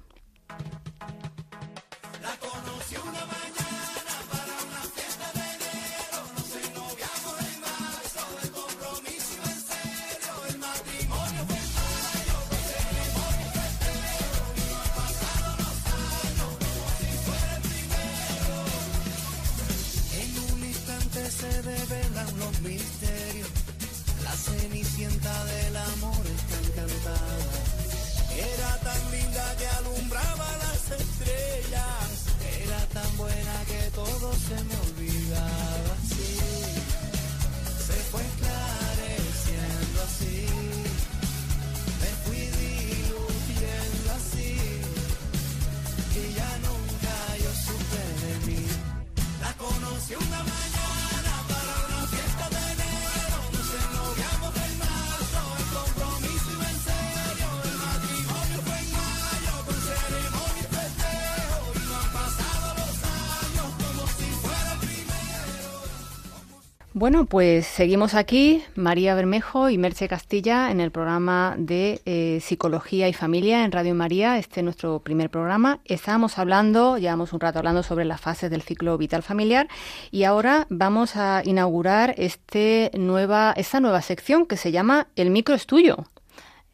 [24.96, 27.52] Cenicienta del amor está encantada.
[28.32, 32.08] Era tan linda que alumbraba las estrellas.
[32.64, 35.96] Era tan buena que todo se me olvidaba.
[36.08, 36.38] Sí,
[37.88, 40.48] se fue esclareciendo así.
[42.00, 44.56] Me fui diluyendo así.
[46.16, 48.66] Y ya nunca yo supe de mí.
[49.42, 50.65] La conocí una vez.
[66.98, 73.10] Bueno, pues seguimos aquí, María Bermejo y Merche Castilla, en el programa de eh, Psicología
[73.10, 74.38] y Familia en Radio María.
[74.38, 75.82] Este es nuestro primer programa.
[75.84, 79.68] Estábamos hablando, llevamos un rato hablando sobre las fases del ciclo vital familiar
[80.10, 85.54] y ahora vamos a inaugurar este nueva, esta nueva sección que se llama El micro
[85.54, 86.06] es tuyo.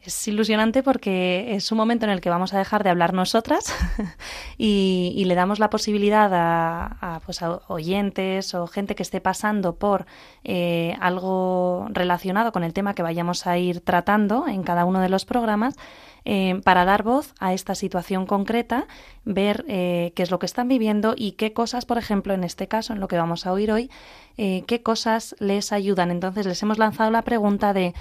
[0.04, 3.72] Es ilusionante porque es un momento en el que vamos a dejar de hablar nosotras
[4.58, 10.06] y, le damos la posibilidad a, pues oyentes o gente que esté pasando por
[10.42, 15.08] eh, algo relacionado con el tema que vayamos a ir tratando en cada uno de
[15.08, 15.76] los programas
[16.24, 18.86] eh, para dar voz a esta situación concreta,
[19.24, 22.66] ver eh, qué es lo que están viviendo y qué cosas, por ejemplo, en este
[22.66, 23.90] caso, en lo que vamos a oír hoy,
[24.36, 26.10] qué cosas les ayudan.
[26.10, 27.92] Entonces les hemos lanzado la pregunta de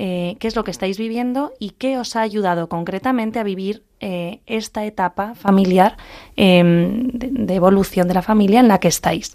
[0.00, 3.82] eh, qué es lo que estáis viviendo y qué os ha ayudado concretamente a vivir
[3.98, 5.96] eh, esta etapa familiar
[6.36, 9.34] em, de, evolución de la familia en la que estáis.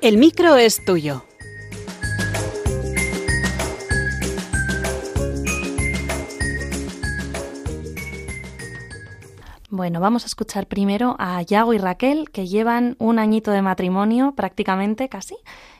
[0.00, 1.27] El micro es tuyo.
[9.78, 14.34] Bueno, vamos a escuchar primero a Yago y Raquel, que llevan un añito de matrimonio
[14.34, 15.36] prácticamente, casi,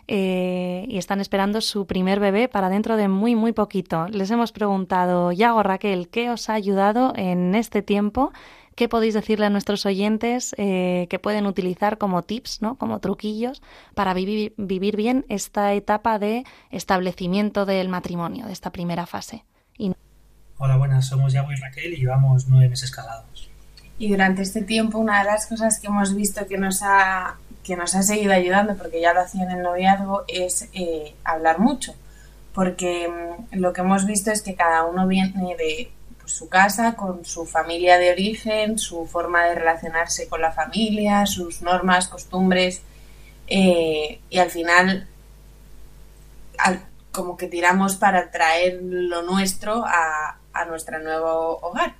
[0.06, 4.06] eh, y están esperando su primer bebé para dentro de muy, muy poquito.
[4.06, 8.30] Les hemos preguntado, Yago, Raquel, ¿qué os ha ayudado en este tiempo?
[8.76, 12.76] ¿Qué podéis decirle a nuestros oyentes eh, que pueden utilizar como tips, ¿no?
[12.76, 13.62] como truquillos,
[13.96, 19.44] para vivir, vivir bien esta etapa de establecimiento del matrimonio, de esta primera fase?
[20.60, 23.27] Hola, buenas, somos Yago y Raquel y llevamos nueve meses casados.
[23.98, 27.76] Y durante este tiempo una de las cosas que hemos visto que nos ha, que
[27.76, 31.94] nos ha seguido ayudando, porque ya lo hacía en el noviazgo, es eh, hablar mucho.
[32.54, 35.90] Porque mm, lo que hemos visto es que cada uno viene de
[36.20, 41.26] pues, su casa, con su familia de origen, su forma de relacionarse con la familia,
[41.26, 42.82] sus normas, costumbres,
[43.48, 45.08] eh, y al final
[47.12, 51.94] como que tiramos para traer lo nuestro a, a nuestro nuevo hogar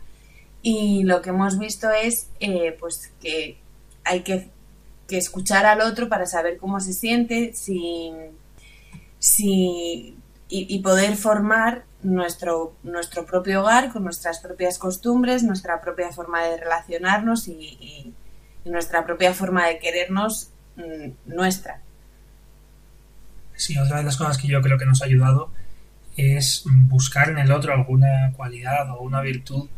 [0.63, 3.59] y lo que hemos visto es eh, pues que
[4.05, 4.51] hay que,
[5.11, 8.13] escuchar al otro para saber cómo se siente si,
[10.51, 16.59] y, poder formar nuestro, nuestro propio hogar con nuestras propias costumbres, nuestra propia forma de
[16.59, 18.13] relacionarnos y,
[18.67, 21.81] nuestra propia forma de querernos mm, nuestra.
[23.57, 25.51] Sí, otra de las cosas que yo creo que nos ha ayudado
[26.19, 29.71] es buscar en el otro alguna cualidad o una virtud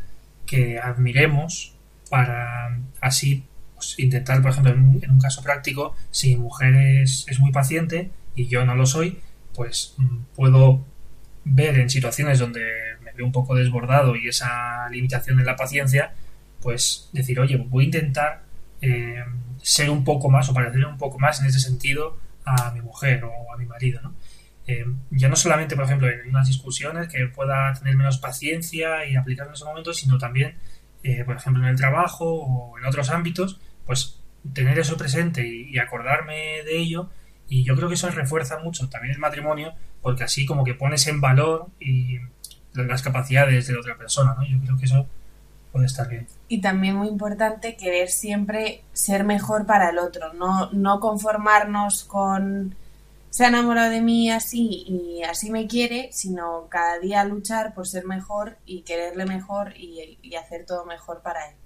[0.50, 1.74] que admiremos
[2.10, 3.44] para así
[3.76, 8.48] pues, intentar, por ejemplo, en un, caso práctico, si mi mujer es, muy paciente y
[8.48, 9.20] yo no lo soy,
[9.54, 10.84] pues mm, puedo
[11.44, 12.66] ver en situaciones donde
[13.00, 16.14] me veo un poco desbordado y esa limitación de la paciencia,
[16.60, 18.42] pues decir, oye, voy a intentar
[18.82, 19.24] eh,
[19.62, 23.22] ser un poco más o parecer un poco más en ese sentido a mi mujer
[23.22, 24.14] o a mi marido, ¿no?
[24.66, 29.16] Eh, ya no solamente, por ejemplo, en unas discusiones que pueda tener menos paciencia y
[29.16, 30.56] aplicar en esos momentos, sino también,
[31.02, 34.20] eh, por ejemplo, en el trabajo o en otros ámbitos, pues
[34.52, 37.10] tener eso presente y, acordarme de ello.
[37.48, 41.06] Y yo creo que eso refuerza mucho también el matrimonio, porque así como que pones
[41.08, 42.18] en valor y
[42.74, 44.46] las capacidades de la otra persona, ¿no?
[44.46, 45.06] Yo creo que eso
[45.72, 46.26] puede estar bien.
[46.48, 52.76] Y también muy importante querer siempre ser mejor para el otro, no, no conformarnos con
[53.30, 57.86] se ha enamorado de mí así y así me quiere, sino cada día luchar por
[57.86, 61.56] ser mejor y quererle mejor y, hacer todo mejor para él.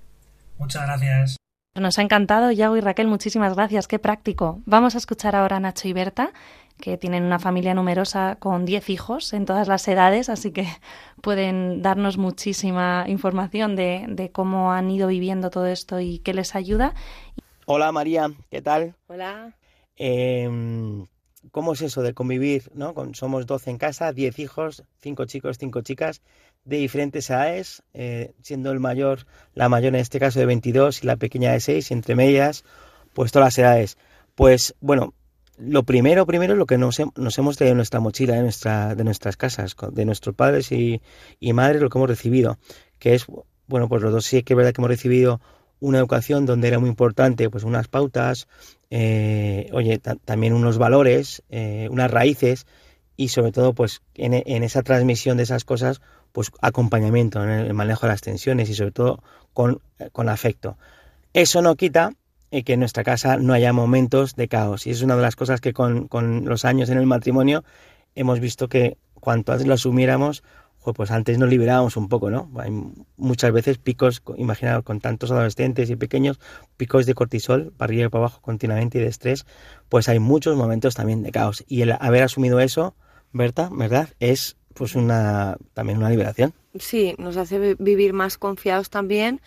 [0.58, 1.36] Muchas gracias.
[1.74, 4.60] Nos ha encantado, Yago y Raquel, muchísimas gracias, qué práctico.
[4.64, 6.32] Vamos a escuchar ahora a Nacho y Berta,
[6.78, 10.66] que tienen una familia numerosa con 10 hijos en todas las edades, así que
[11.22, 16.54] pueden darnos muchísima información de, de cómo han ido viviendo todo esto y qué les
[16.54, 16.94] ayuda.
[17.66, 18.94] Hola María, ¿qué tal?
[19.08, 19.56] Hola.
[19.96, 21.06] Eh,
[21.54, 22.68] ¿Cómo es eso de convivir?
[22.74, 22.92] ¿no?
[23.12, 26.20] somos 12 en casa, 10 hijos, 5 chicos, 5 chicas
[26.64, 29.20] de diferentes edades, eh, siendo el mayor,
[29.54, 32.64] la mayor en este caso de 22 y la pequeña de 6, y entre medias,
[33.12, 33.98] pues todas las edades.
[34.34, 35.14] Pues bueno,
[35.56, 39.04] lo primero, primero, lo que nos, nos hemos traído en nuestra mochila de, nuestra, de
[39.04, 41.02] nuestras casas, de nuestros padres y,
[41.38, 42.58] y madres, lo que hemos recibido,
[42.98, 43.26] que es,
[43.68, 45.40] bueno, pues los dos sí que es verdad que hemos recibido
[45.84, 48.48] una educación donde era muy importante pues unas pautas,
[48.90, 52.66] eh, oye, también unos valores, eh, unas raíces
[53.16, 56.00] y sobre todo pues en, esa transmisión de esas cosas
[56.32, 59.22] pues acompañamiento en el manejo de las tensiones y sobre todo
[59.52, 59.80] con,
[60.12, 60.78] con afecto.
[61.34, 62.12] Eso no quita
[62.50, 65.36] eh, que en nuestra casa no haya momentos de caos y es una de las
[65.36, 67.62] cosas que con, con los años en el matrimonio
[68.14, 70.42] hemos visto que cuanto antes lo asumiéramos,
[70.92, 72.50] pues antes nos liberábamos un poco, ¿no?
[72.58, 72.70] Hay
[73.16, 76.38] muchas veces picos, imaginaos, con tantos adolescentes y pequeños,
[76.76, 79.46] picos de cortisol para arriba y para abajo continuamente y de estrés,
[79.88, 81.64] pues hay muchos momentos también de caos.
[81.66, 82.94] Y el haber asumido eso,
[83.32, 84.10] Berta, ¿verdad?
[84.20, 86.52] Es pues una también una liberación.
[86.78, 89.40] Sí, nos hace vivir más confiados también,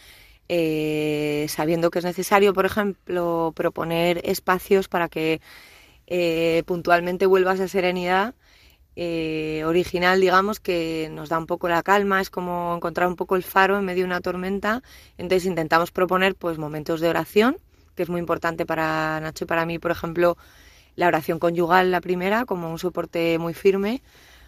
[0.50, 5.42] eh, sabiendo que es necesario, por ejemplo, proponer espacios para que
[6.08, 8.34] eh, puntualmente vuelva esa serenidad
[9.00, 13.36] eh, original, digamos, que nos da un poco la calma, es como encontrar un poco
[13.36, 14.82] el faro en medio de una tormenta.
[15.20, 17.58] Entonces intentamos proponer pues momentos de oración,
[17.94, 20.36] que es muy importante para Nacho y para mí, por ejemplo,
[20.96, 24.02] la oración conyugal, la primera, como un soporte muy firme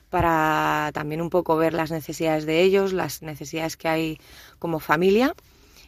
[0.09, 4.19] para también un poco ver las necesidades de ellos, las necesidades que hay
[4.57, 5.35] como familia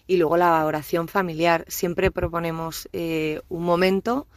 [0.06, 1.66] y luego la oración familiar.
[1.68, 4.28] Siempre proponemos eh, un momento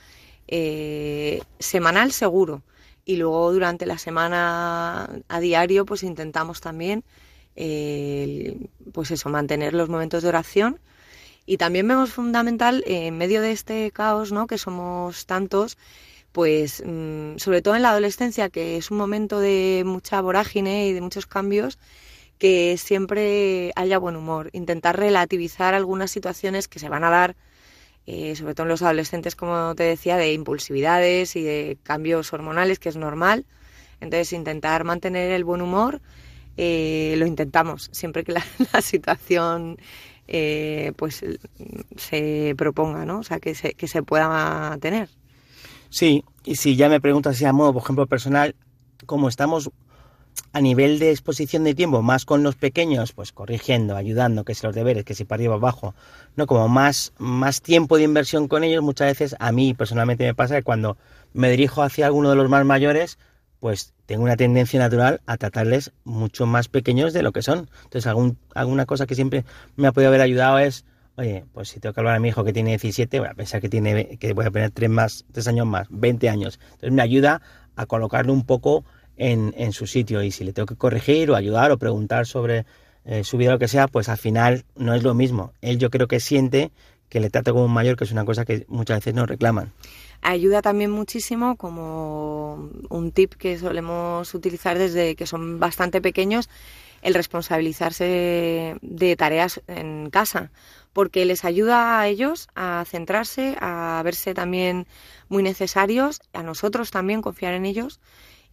[0.49, 2.63] eh, semanal seguro
[3.05, 7.05] y luego durante la semana a diario pues intentamos también
[7.57, 10.81] eh, pues eso mantener los momentos de oración.
[11.47, 15.77] Y también vemos fundamental eh, en medio de este caos no que somos tantos
[16.33, 20.93] pues mm, sobre todo en la adolescencia que es un momento de mucha vorágine y
[20.93, 21.79] de muchos cambios
[22.39, 24.51] que siempre haya buen humor.
[24.53, 27.37] Intentar relativizar algunas situaciones que se van a dar
[28.07, 32.79] eh, sobre todo en los adolescentes, como te decía, de impulsividades y de cambios hormonales,
[32.79, 33.47] que es normal.
[34.01, 36.03] Entonces, intentar mantener el buen humor,
[36.57, 38.45] eh, lo intentamos siempre que la,
[38.83, 39.79] situación
[40.29, 41.25] eh, pues
[41.97, 43.21] se proponga, ¿no?
[43.21, 45.09] O sea, que se, que se pueda tener.
[45.89, 48.55] Sí, y si ya me preguntas si a modo, por ejemplo, personal,
[49.07, 49.71] como estamos
[50.53, 54.67] a nivel de exposición de tiempo, más con los pequeños, pues corrigiendo, ayudando, que si
[54.67, 55.95] los deberes, que si para arriba abajo,
[56.37, 60.35] no como más, más tiempo de inversión con ellos, muchas veces a mí personalmente me
[60.35, 60.97] pasa que cuando
[61.33, 63.19] me dirijo hacia alguno de los más mayores,
[63.61, 67.71] pues tengo una tendencia natural a tratarles mucho más pequeños de lo que son.
[67.85, 69.45] Entonces, algún, alguna cosa que siempre
[69.77, 70.85] me ha podido haber ayudado es,
[71.17, 73.61] oye, pues si tengo que hablar a mi hijo que tiene 17, voy a pensar
[73.61, 76.61] que tiene que voy a tener tres más, tres años más, 20 años.
[76.73, 77.41] Entonces me ayuda
[77.75, 78.85] a colocarle un poco
[79.17, 82.67] en, su sitio y si le tengo que corregir o ayudar o preguntar sobre
[83.05, 85.53] eh, su vida o lo que sea, pues al final no es lo mismo.
[85.61, 86.71] Él yo creo que siente
[87.09, 89.73] que le trata como un mayor, que es una cosa que muchas veces nos reclaman.
[90.23, 96.49] Ayuda también muchísimo como un tip que solemos utilizar desde que son bastante pequeños,
[97.03, 100.51] el responsabilizarse de tareas en casa,
[100.95, 104.87] porque les ayuda a ellos a centrarse, a verse también
[105.29, 108.01] muy necesarios, a nosotros también confiar en ellos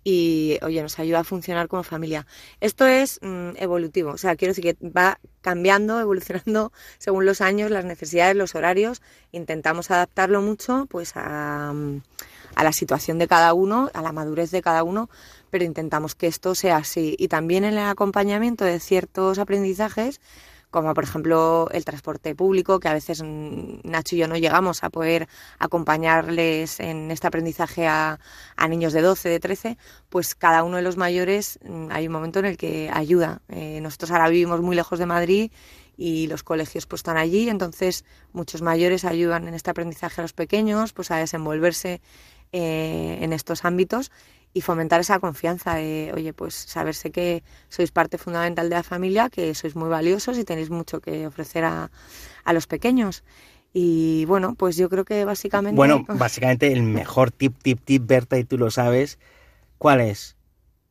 [0.03, 2.25] y, oye, nos ayuda a funcionar como familia.
[2.59, 7.71] Esto es mm, evolutivo, o sea, quiero decir que va cambiando, evolucionando según los años,
[7.71, 9.01] las necesidades, los horarios.
[9.31, 12.01] Intentamos adaptarlo mucho, pues, a, mm,
[12.55, 15.09] a la situación de cada uno, a la madurez de cada uno,
[15.49, 17.15] pero intentamos que esto sea así.
[17.19, 20.19] Y también en el acompañamiento de ciertos aprendizajes,
[20.71, 24.83] como por ejemplo el transporte público, que a veces mm, Nacho y yo no llegamos
[24.83, 25.27] a poder
[25.59, 28.19] acompañarles en este aprendizaje a,
[28.69, 29.77] niños de 12, de 13,
[30.09, 33.41] pues cada uno de los mayores mm, hay un momento en el que ayuda.
[33.49, 35.51] Eh, nosotros ahora vivimos muy lejos de Madrid
[35.97, 40.33] y los colegios pues están allí, entonces muchos mayores ayudan en este aprendizaje a los
[40.33, 42.01] pequeños, pues a desenvolverse
[42.53, 44.11] eh, en estos ámbitos
[44.53, 49.29] y fomentar esa confianza de, oye, pues saberse que sois parte fundamental de la familia,
[49.29, 51.89] que sois muy valiosos y tenéis mucho que ofrecer a,
[52.43, 53.23] a los pequeños.
[53.73, 55.75] Y bueno, pues yo creo que básicamente...
[55.75, 59.19] Bueno, básicamente el mejor tip, tip, tip, Berta, y tú lo sabes,
[59.77, 60.35] ¿cuál es?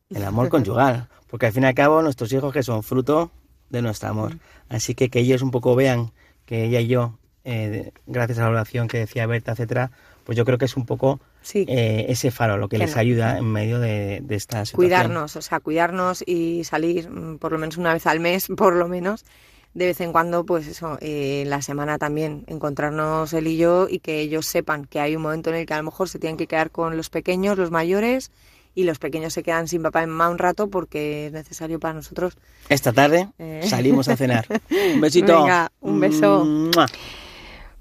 [0.09, 1.07] El amor conyugal.
[1.27, 3.31] Porque al fin y al cabo nuestros hijos que son fruto
[3.69, 4.37] de nuestro amor.
[4.69, 6.11] Así que que ellos un poco vean
[6.45, 9.91] que ella y yo, eh, gracias a la oración que decía Berta, etcétera,
[10.23, 11.19] pues yo creo que es un poco
[11.53, 14.75] eh, ese faro lo que, les ayuda en medio de, de esta situación.
[14.75, 18.75] Cuidarnos, o sea, cuidarnos y salir mm, por lo menos una vez al mes, por
[18.75, 19.25] lo menos,
[19.73, 23.99] de vez en cuando, pues eso, eh, la semana también, encontrarnos él y yo y
[23.99, 26.37] que ellos sepan que hay un momento en el que a lo mejor se tienen
[26.37, 28.31] que quedar con los pequeños, los mayores,
[28.73, 31.93] y los pequeños se quedan sin papá y mamá un rato porque es necesario para
[31.93, 32.37] nosotros.
[32.69, 33.61] Esta tarde eh.
[33.67, 34.45] salimos a cenar.
[34.93, 35.41] Un besito.
[35.41, 36.47] Venga, un beso.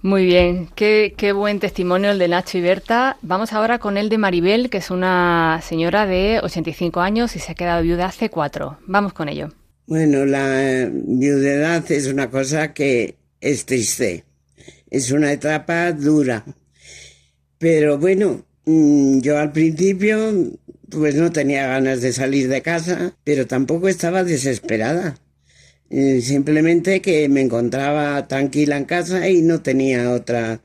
[0.03, 3.18] Muy bien, qué, qué, buen testimonio el de Nacho y Berta.
[3.20, 7.53] Vamos ahora con el de Maribel, que es una señora de 85 años y se
[7.53, 8.78] ha quedado viuda hace cuatro.
[8.86, 9.51] Vamos con ello.
[9.86, 14.24] Bueno, la viudedad es una cosa que es triste,
[14.88, 16.46] es una etapa dura.
[17.59, 20.16] Pero bueno, mm, yo al principio
[20.88, 25.18] pues no tenía ganas de salir de casa, pero tampoco estaba desesperada
[25.91, 30.62] eh, simplemente que me encontraba tranquila en casa y no tenía otra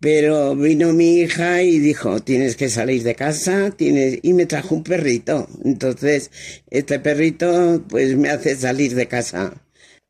[0.00, 4.74] Pero vino mi hija y dijo, tienes que salir de casa, tienes, y me trajo
[4.76, 5.46] un perrito.
[5.64, 6.30] Entonces,
[6.70, 9.52] este perrito, pues me hace salir de casa,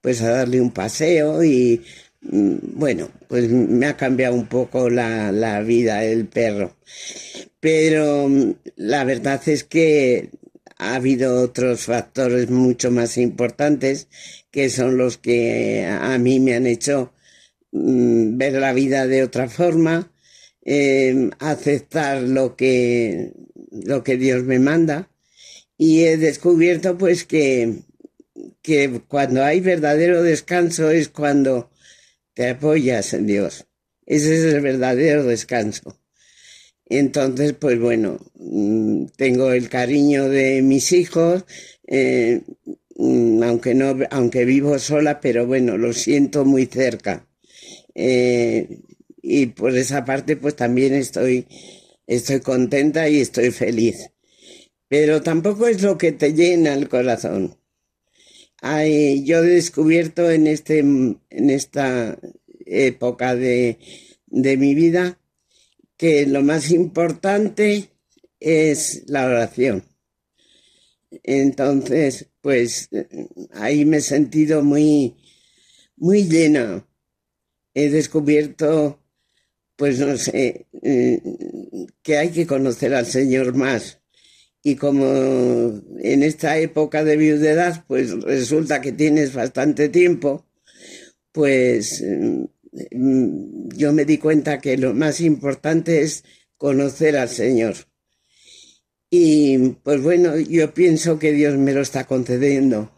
[0.01, 1.83] pues a darle un paseo y,
[2.23, 6.77] mm, bueno, pues me ha cambiado un poco la, la vida el perro.
[7.61, 10.31] Pero mm, la verdad es que
[10.81, 14.09] ha habido otros factores mucho más importantes
[14.51, 17.12] que son los que a mí me han hecho
[17.72, 20.12] Mm, ver la vida de otra forma,
[20.62, 23.33] em, aceptar lo que,
[23.70, 25.11] lo que Dios me manda.
[25.78, 27.83] Y he descubierto pues que,
[28.62, 31.70] que cuando hay verdadero descanso es cuando
[32.35, 33.66] te apoyas en Dios.
[34.07, 35.97] Ese es el verdadero descanso.
[36.91, 41.45] Entonces, pues bueno, mm, tengo el cariño de mis hijos,
[41.86, 42.43] eh,
[42.97, 47.28] mm, aunque no, aunque vivo sola, pero bueno, lo siento muy cerca.
[47.95, 48.80] Eh,
[49.22, 51.47] y por esa parte pues también estoy,
[52.07, 54.11] estoy contenta y estoy feliz.
[54.88, 57.57] Pero tampoco es lo que te llena el corazón.
[58.62, 62.18] yo he descubierto en, este, en esta
[62.66, 63.78] época de,
[64.26, 65.20] de mi vida
[66.01, 67.90] que lo más importante
[68.40, 69.84] es la oración.
[71.22, 72.88] Entonces, pues
[73.53, 75.18] ahí me he sentido muy,
[75.96, 76.86] muy llena
[77.74, 78.98] he descubierto,
[79.76, 81.20] pues no sé, eh,
[82.03, 84.01] que hay que conocer al Señor más.
[84.62, 90.46] Y como en esta época de viudedad, pues resulta que tienes bastante tiempo,
[91.32, 92.03] pues
[92.73, 96.25] yo me di cuenta que lo más importante es
[96.57, 97.75] conocer al Señor.
[99.11, 102.93] Y pues bueno, yo pienso que Dios me lo está concediendo.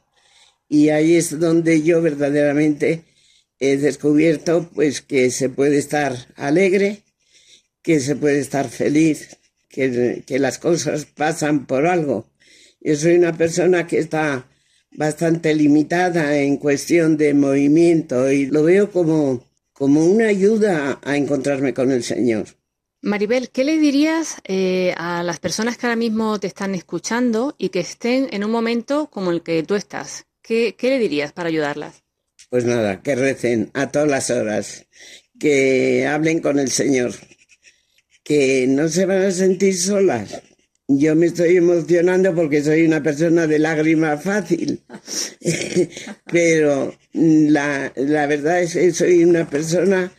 [0.69, 3.05] Y ahí es donde yo verdaderamente
[3.59, 7.03] he descubierto pues que se puede estar alegre,
[7.83, 12.31] que se puede estar feliz, que, que las cosas pasan por algo.
[12.81, 14.49] Yo soy una persona que está
[14.91, 21.75] bastante limitada en cuestión de movimiento y lo veo como, como una ayuda a encontrarme
[21.75, 22.47] con el Señor.
[23.01, 27.71] Maribel, ¿qué le dirías eh, a las personas que ahora mismo te están escuchando y
[27.71, 30.27] que estén en un momento como el que tú estás?
[30.41, 32.05] ¿Qué, qué le dirías para ayudarlas?
[32.49, 34.87] Pues nada, que recen a todas las horas,
[35.41, 37.13] que hablen con el Señor,
[38.23, 40.41] que no se van a sentir solas.
[40.99, 44.81] Yo me estoy emocionando porque soy una persona de lágrima fácil,
[46.33, 50.13] pero la, la verdad es que soy una persona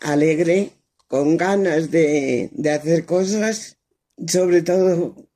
[0.00, 0.70] alegre,
[1.08, 3.78] con ganas de, de hacer cosas,
[4.26, 5.28] sobre todo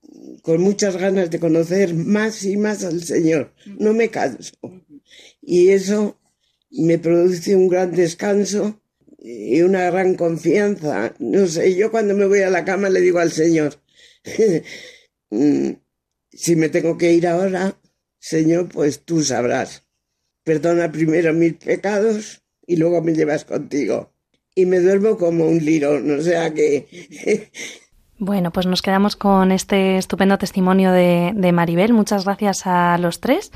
[0.42, 3.52] con muchas ganas de conocer más y más al Señor.
[3.78, 4.52] No me canso.
[5.40, 6.18] Y eso
[6.70, 8.80] me produce un gran descanso
[9.18, 11.14] y una gran confianza.
[11.18, 13.81] No sé, yo cuando me voy a la cama le digo al Señor, mm,
[16.30, 17.76] si me tengo que ir ahora,
[18.18, 19.84] Señor, pues tú sabrás.
[20.44, 24.12] Perdona primero mis pecados y luego me llevas contigo.
[24.54, 27.50] Y me duermo como un lirón, o sea que...
[28.18, 31.92] Bueno, pues nos quedamos con este estupendo testimonio de, de Maribel.
[31.92, 33.50] Muchas gracias a los tres.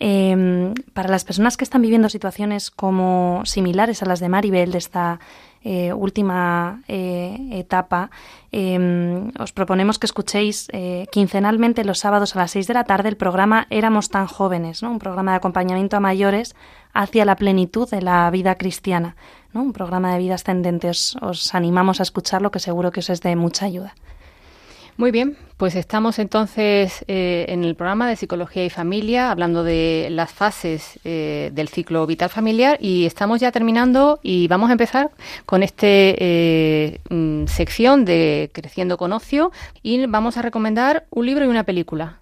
[0.00, 4.78] Eh, para las personas que están viviendo situaciones como similares a las de Maribel, de
[4.78, 5.20] esta
[5.64, 8.10] eh, última eh, etapa,
[8.52, 13.08] em, os proponemos que escuchéis eh, quincenalmente los sábados a las seis de la tarde
[13.08, 14.90] el programa Éramos tan jóvenes, ¿no?
[14.90, 16.54] un programa de acompañamiento a mayores
[16.94, 19.16] hacia la plenitud de la vida cristiana,
[19.52, 19.62] ¿no?
[19.62, 20.88] un programa de vida ascendente.
[20.88, 23.94] Os, os animamos a escucharlo, que seguro que os es de mucha ayuda.
[24.98, 30.08] Muy bien, pues estamos entonces eh, en el programa de Psicología y Familia hablando de
[30.10, 35.12] las fases eh, del ciclo vital familiar y estamos ya terminando y vamos a empezar
[35.46, 39.52] con esta eh, mm, sección de Creciendo con Ocio
[39.84, 42.18] y vamos a recomendar un libro y una película.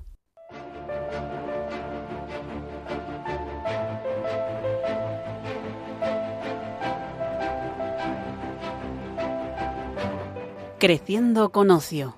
[10.79, 12.17] Creciendo con Ocio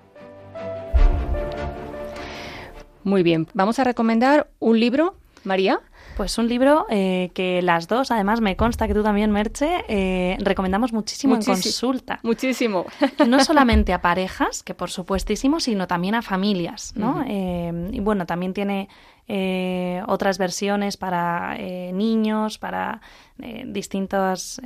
[3.05, 5.81] muy bien, vamos a recomendar un libro, María.
[6.17, 10.37] Pues un libro eh, que las dos, además me consta que tú también, Merche, eh,
[10.41, 12.19] recomendamos muchísimo, en consulta.
[12.25, 12.87] Muchísimo.
[13.25, 17.25] No solamente a parejas, que por supuestísimo, sino también a familias, ¿no?
[17.25, 18.89] Eh, y bueno, también tiene
[20.07, 21.55] otras versiones para
[21.93, 23.03] niños, para
[23.67, 24.59] distintas,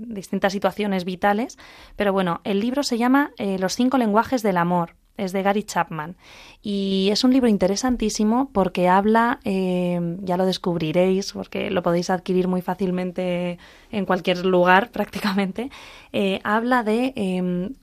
[0.00, 1.58] distintas situaciones vitales.
[1.94, 6.16] Pero bueno, el libro se llama Los cinco lenguajes del amor es de Gary Chapman.
[6.62, 12.48] Y es un libro interesantísimo porque habla, eh, ya lo descubriréis, porque lo podéis adquirir
[12.48, 13.58] muy fácilmente
[13.90, 15.70] en cualquier lugar prácticamente,
[16.12, 17.74] eh, habla de em,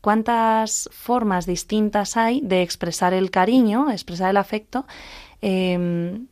[0.00, 4.86] cuántas formas distintas hay de expresar el cariño, expresar el afecto,
[5.40, 6.26] em,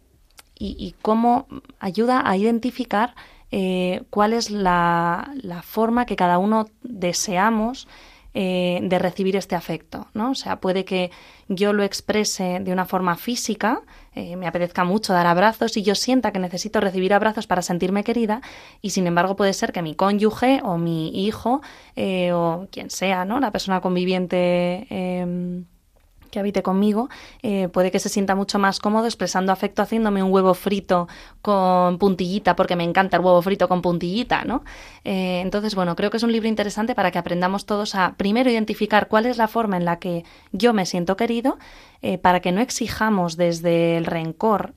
[0.63, 1.47] y, cómo
[1.79, 3.15] ayuda a identificar
[3.51, 7.89] eh, cuál es la, la, forma que cada uno deseamos
[8.35, 10.31] eh, de recibir este afecto, ¿no?
[10.31, 11.11] O sea, puede que
[11.49, 13.83] yo lo exprese de una forma física,
[14.15, 18.05] eh, me apetezca mucho dar abrazos y yo sienta que necesito recibir abrazos para sentirme
[18.05, 18.41] querida
[18.81, 21.61] y sin embargo puede ser que mi cónyuge o mi hijo
[21.97, 23.41] eh, o quien sea, ¿no?
[23.41, 25.65] La persona conviviente em,
[26.31, 27.09] que habite conmigo,
[27.43, 31.09] eh, puede que se sienta mucho más cómodo expresando afecto haciéndome un huevo frito
[31.43, 34.65] con puntillita, porque me encanta el huevo frito con puntillita, ¿no?
[35.05, 38.51] Eh, entonces, bueno, creo que es un libro interesante para que aprendamos todos a primero
[38.51, 41.59] identificar cuál es la forma en la que yo me siento querido,
[42.03, 44.73] eh, para que no exijamos desde el rencor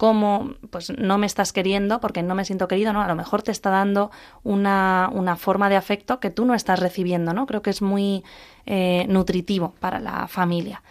[0.00, 3.02] cómo pues no me estás queriendo porque no me siento querido, ¿no?
[3.02, 4.10] A lo mejor te está dando
[4.44, 7.44] una, una forma de afecto que tú no estás recibiendo, ¿no?
[7.44, 8.24] Creo que es muy
[8.64, 10.82] eh, nutritivo para la familia.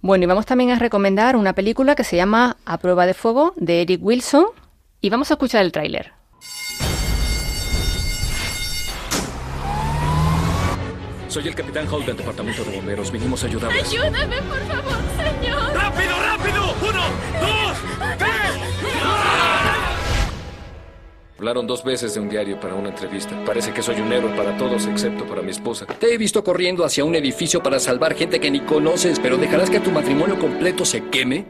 [0.00, 3.52] Bueno, y vamos también a recomendar una película que se llama A prueba de fuego
[3.56, 4.46] de Eric Wilson
[5.02, 6.14] y vamos a escuchar el tráiler.
[11.30, 13.12] Soy el capitán Hall del departamento de bomberos.
[13.12, 13.88] Vinimos a ayudarles.
[13.88, 15.74] Ayúdame, por favor, señor.
[15.74, 16.74] ¡Rápido, rápido!
[16.82, 17.02] ¡Uno,
[17.40, 17.78] dos,
[18.18, 18.30] tres!
[21.38, 23.44] Hablaron dos veces de un diario para una entrevista.
[23.44, 25.86] Parece que soy un héroe para todos excepto para mi esposa.
[25.86, 29.70] Te he visto corriendo hacia un edificio para salvar gente que ni conoces, pero ¿dejarás
[29.70, 31.46] que tu matrimonio completo se queme?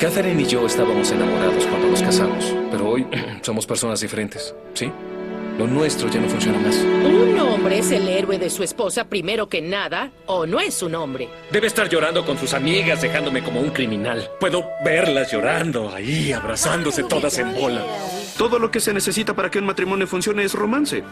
[0.00, 3.06] Catherine y yo estábamos enamorados cuando nos casamos, pero hoy
[3.42, 4.90] somos personas diferentes, ¿sí?
[5.58, 6.76] Lo nuestro ya no funciona más.
[6.76, 10.94] ¿Un hombre es el héroe de su esposa primero que nada o no es un
[10.94, 11.28] hombre?
[11.50, 14.30] Debe estar llorando con sus amigas, dejándome como un criminal.
[14.40, 17.84] Puedo verlas llorando ahí, abrazándose todas en bola.
[18.38, 21.04] Todo lo que se necesita para que un matrimonio funcione es romance.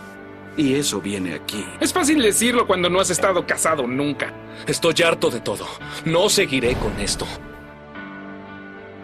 [0.56, 1.64] Y eso viene aquí.
[1.78, 4.32] Es fácil decirlo cuando no has estado casado nunca.
[4.66, 5.66] Estoy harto de todo.
[6.06, 7.26] No seguiré con esto.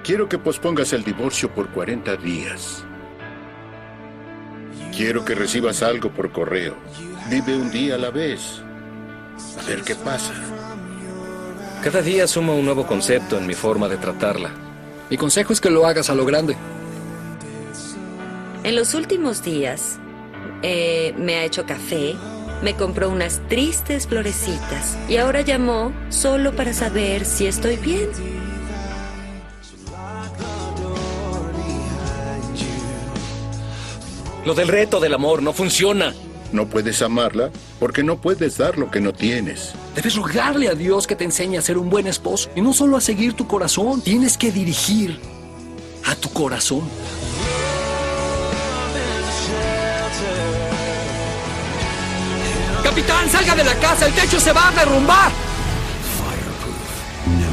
[0.03, 2.85] Quiero que pospongas el divorcio por 40 días.
[4.97, 6.75] Quiero que recibas algo por correo.
[7.29, 8.63] Vive un día a la vez.
[9.61, 10.33] A ver qué pasa.
[11.83, 14.51] Cada día suma un nuevo concepto en mi forma de tratarla.
[15.11, 16.57] Mi consejo es que lo hagas a lo grande.
[18.65, 19.99] En los últimos días
[20.63, 22.15] eh, me ha hecho café,
[22.63, 28.09] me compró unas tristes florecitas y ahora llamó solo para saber si estoy bien.
[34.47, 36.15] Lo del reto del amor no funciona.
[36.53, 39.73] No puedes amarla porque no puedes dar lo que no tienes.
[39.97, 42.97] Debes rogarle a Dios que te enseñe a ser un buen esposo y no solo
[42.97, 44.03] a seguir tu corazón.
[44.03, 45.19] Tienes que dirigir
[46.05, 46.83] a tu corazón.
[52.85, 55.33] Capitán, salga de la casa, el techo se va a derrumbar.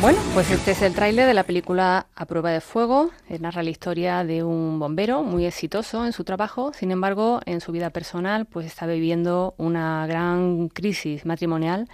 [0.03, 3.11] Bueno, pues este es el tráiler de la película A prueba de fuego.
[3.39, 7.71] Narra la historia de un bombero muy exitoso en su trabajo, sin embargo, en su
[7.71, 11.87] vida personal, pues está viviendo una gran crisis matrimonial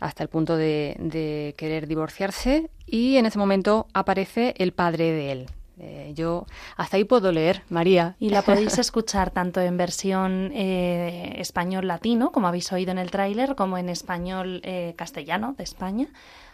[0.00, 5.46] hasta el punto de, querer divorciarse y en ese momento aparece el padre de él,
[5.78, 6.46] eh, yo
[6.76, 8.16] hasta ahí puedo leer, María.
[8.18, 13.12] Y la podéis escuchar tanto en versión eh, español latino, como habéis oído en el
[13.12, 16.08] tráiler, como en español eh, castellano de España.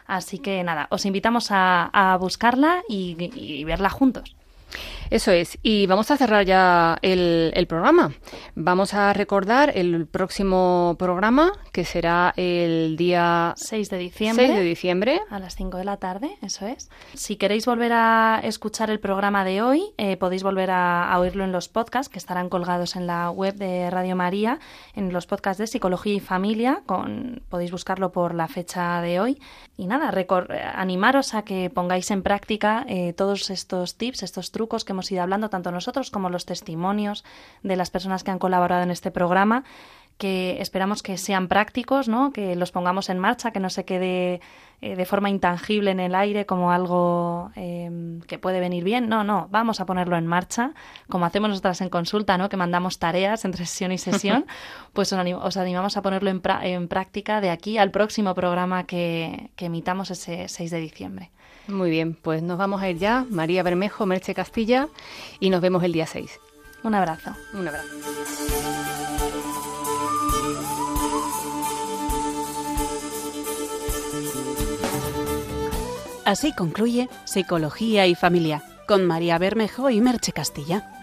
[0.09, 4.35] Así que nada, os invitamos a, buscarla y verla juntos.
[5.11, 5.59] Eso es.
[5.63, 8.13] Y vamos a cerrar ya el, programa.
[8.55, 14.47] Vamos a recordar el próximo programa, que será el día 6 de diciembre.
[14.47, 15.21] 6 de diciembre.
[15.31, 16.91] A las 5 de la tarde, eso es.
[17.15, 21.53] Si queréis volver a escuchar el programa de hoy, eh, podéis volver a, oírlo en
[21.53, 24.59] los podcasts que estarán colgados en la web de Radio María,
[24.95, 26.83] en los podcasts de Psicología y Familia.
[26.85, 29.41] Con, podéis buscarlo por la fecha de hoy.
[29.77, 30.13] Y nada,
[30.75, 35.23] animaros a que pongáis en práctica eh, todos estos tips, estos trucos que hemos ido
[35.23, 37.25] hablando, tanto nosotros como los testimonios
[37.63, 39.65] de las personas que han colaborado en este programa,
[40.19, 42.33] que esperamos que sean prácticos, ¿no?
[42.33, 44.41] que los pongamos en marcha, que no se quede
[44.81, 49.09] eh, de forma intangible en el aire como algo em, que puede venir bien.
[49.09, 50.73] No, no, vamos a ponerlo en marcha,
[51.09, 52.49] como hacemos nosotras en consulta, ¿no?
[52.49, 54.45] que mandamos tareas entre sesión y sesión,
[54.93, 59.67] pues os, animamos a ponerlo en, en, práctica de aquí al próximo programa que, que
[59.67, 61.31] emitamos ese 6 de diciembre.
[61.69, 63.27] Muy bien, pues nos vamos a ir ya.
[63.29, 64.89] María Bermejo, Merche Castilla
[65.39, 66.41] y nos vemos el día 6.
[66.83, 67.35] Un abrazo.
[67.53, 67.89] Un abrazo.
[76.25, 80.98] Así concluye Psicología y Familia con María Bermejo y Merche Castilla.